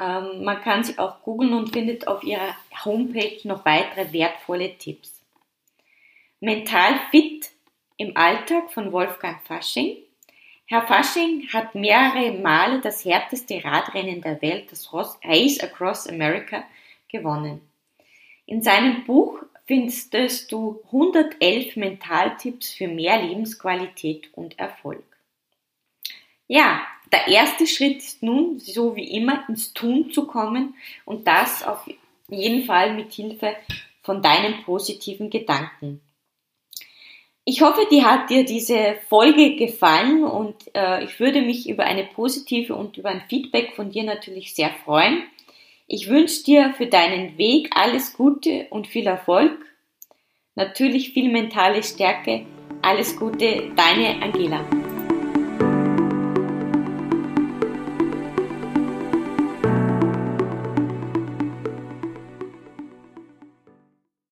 ähm, 0.00 0.44
man 0.44 0.60
kann 0.62 0.82
sie 0.82 0.98
auch 0.98 1.22
googeln 1.22 1.52
und 1.52 1.72
findet 1.72 2.08
auf 2.08 2.24
ihrer 2.24 2.56
Homepage 2.84 3.38
noch 3.44 3.64
weitere 3.64 4.12
wertvolle 4.12 4.76
Tipps. 4.78 5.20
Mental 6.40 6.98
fit 7.10 7.50
im 7.98 8.16
Alltag 8.16 8.72
von 8.72 8.92
Wolfgang 8.92 9.42
Fasching. 9.46 9.98
Herr 10.72 10.86
Fasching 10.86 11.48
hat 11.52 11.74
mehrere 11.74 12.30
Male 12.30 12.80
das 12.80 13.04
härteste 13.04 13.60
Radrennen 13.64 14.20
der 14.22 14.40
Welt, 14.40 14.70
das 14.70 14.92
Race 14.92 15.58
Across 15.58 16.06
America, 16.06 16.62
gewonnen. 17.08 17.60
In 18.46 18.62
seinem 18.62 19.04
Buch 19.04 19.42
findest 19.66 20.14
du 20.52 20.80
111 20.92 21.74
Mentaltipps 21.74 22.70
für 22.70 22.86
mehr 22.86 23.20
Lebensqualität 23.20 24.30
und 24.34 24.60
Erfolg. 24.60 25.02
Ja, 26.46 26.82
der 27.10 27.26
erste 27.26 27.66
Schritt 27.66 27.98
ist 27.98 28.22
nun, 28.22 28.60
so 28.60 28.94
wie 28.94 29.10
immer, 29.10 29.48
ins 29.48 29.72
Tun 29.72 30.12
zu 30.12 30.28
kommen 30.28 30.76
und 31.04 31.26
das 31.26 31.64
auf 31.64 31.84
jeden 32.28 32.64
Fall 32.64 32.94
mit 32.94 33.12
Hilfe 33.12 33.56
von 34.04 34.22
deinen 34.22 34.62
positiven 34.62 35.30
Gedanken. 35.30 36.00
Ich 37.52 37.62
hoffe, 37.62 37.84
dir 37.90 38.04
hat 38.04 38.30
dir 38.30 38.44
diese 38.44 38.94
Folge 39.08 39.56
gefallen 39.56 40.22
und 40.22 40.54
äh, 40.72 41.02
ich 41.02 41.18
würde 41.18 41.42
mich 41.42 41.68
über 41.68 41.82
eine 41.82 42.04
positive 42.04 42.76
und 42.76 42.96
über 42.96 43.08
ein 43.08 43.22
Feedback 43.28 43.72
von 43.74 43.90
dir 43.90 44.04
natürlich 44.04 44.54
sehr 44.54 44.70
freuen. 44.84 45.24
Ich 45.88 46.08
wünsche 46.08 46.44
dir 46.44 46.72
für 46.74 46.86
deinen 46.86 47.38
Weg 47.38 47.70
alles 47.74 48.16
Gute 48.16 48.68
und 48.70 48.86
viel 48.86 49.08
Erfolg. 49.08 49.50
Natürlich 50.54 51.12
viel 51.12 51.28
mentale 51.28 51.82
Stärke. 51.82 52.46
Alles 52.82 53.18
Gute, 53.18 53.72
deine 53.74 54.22
Angela. 54.22 54.64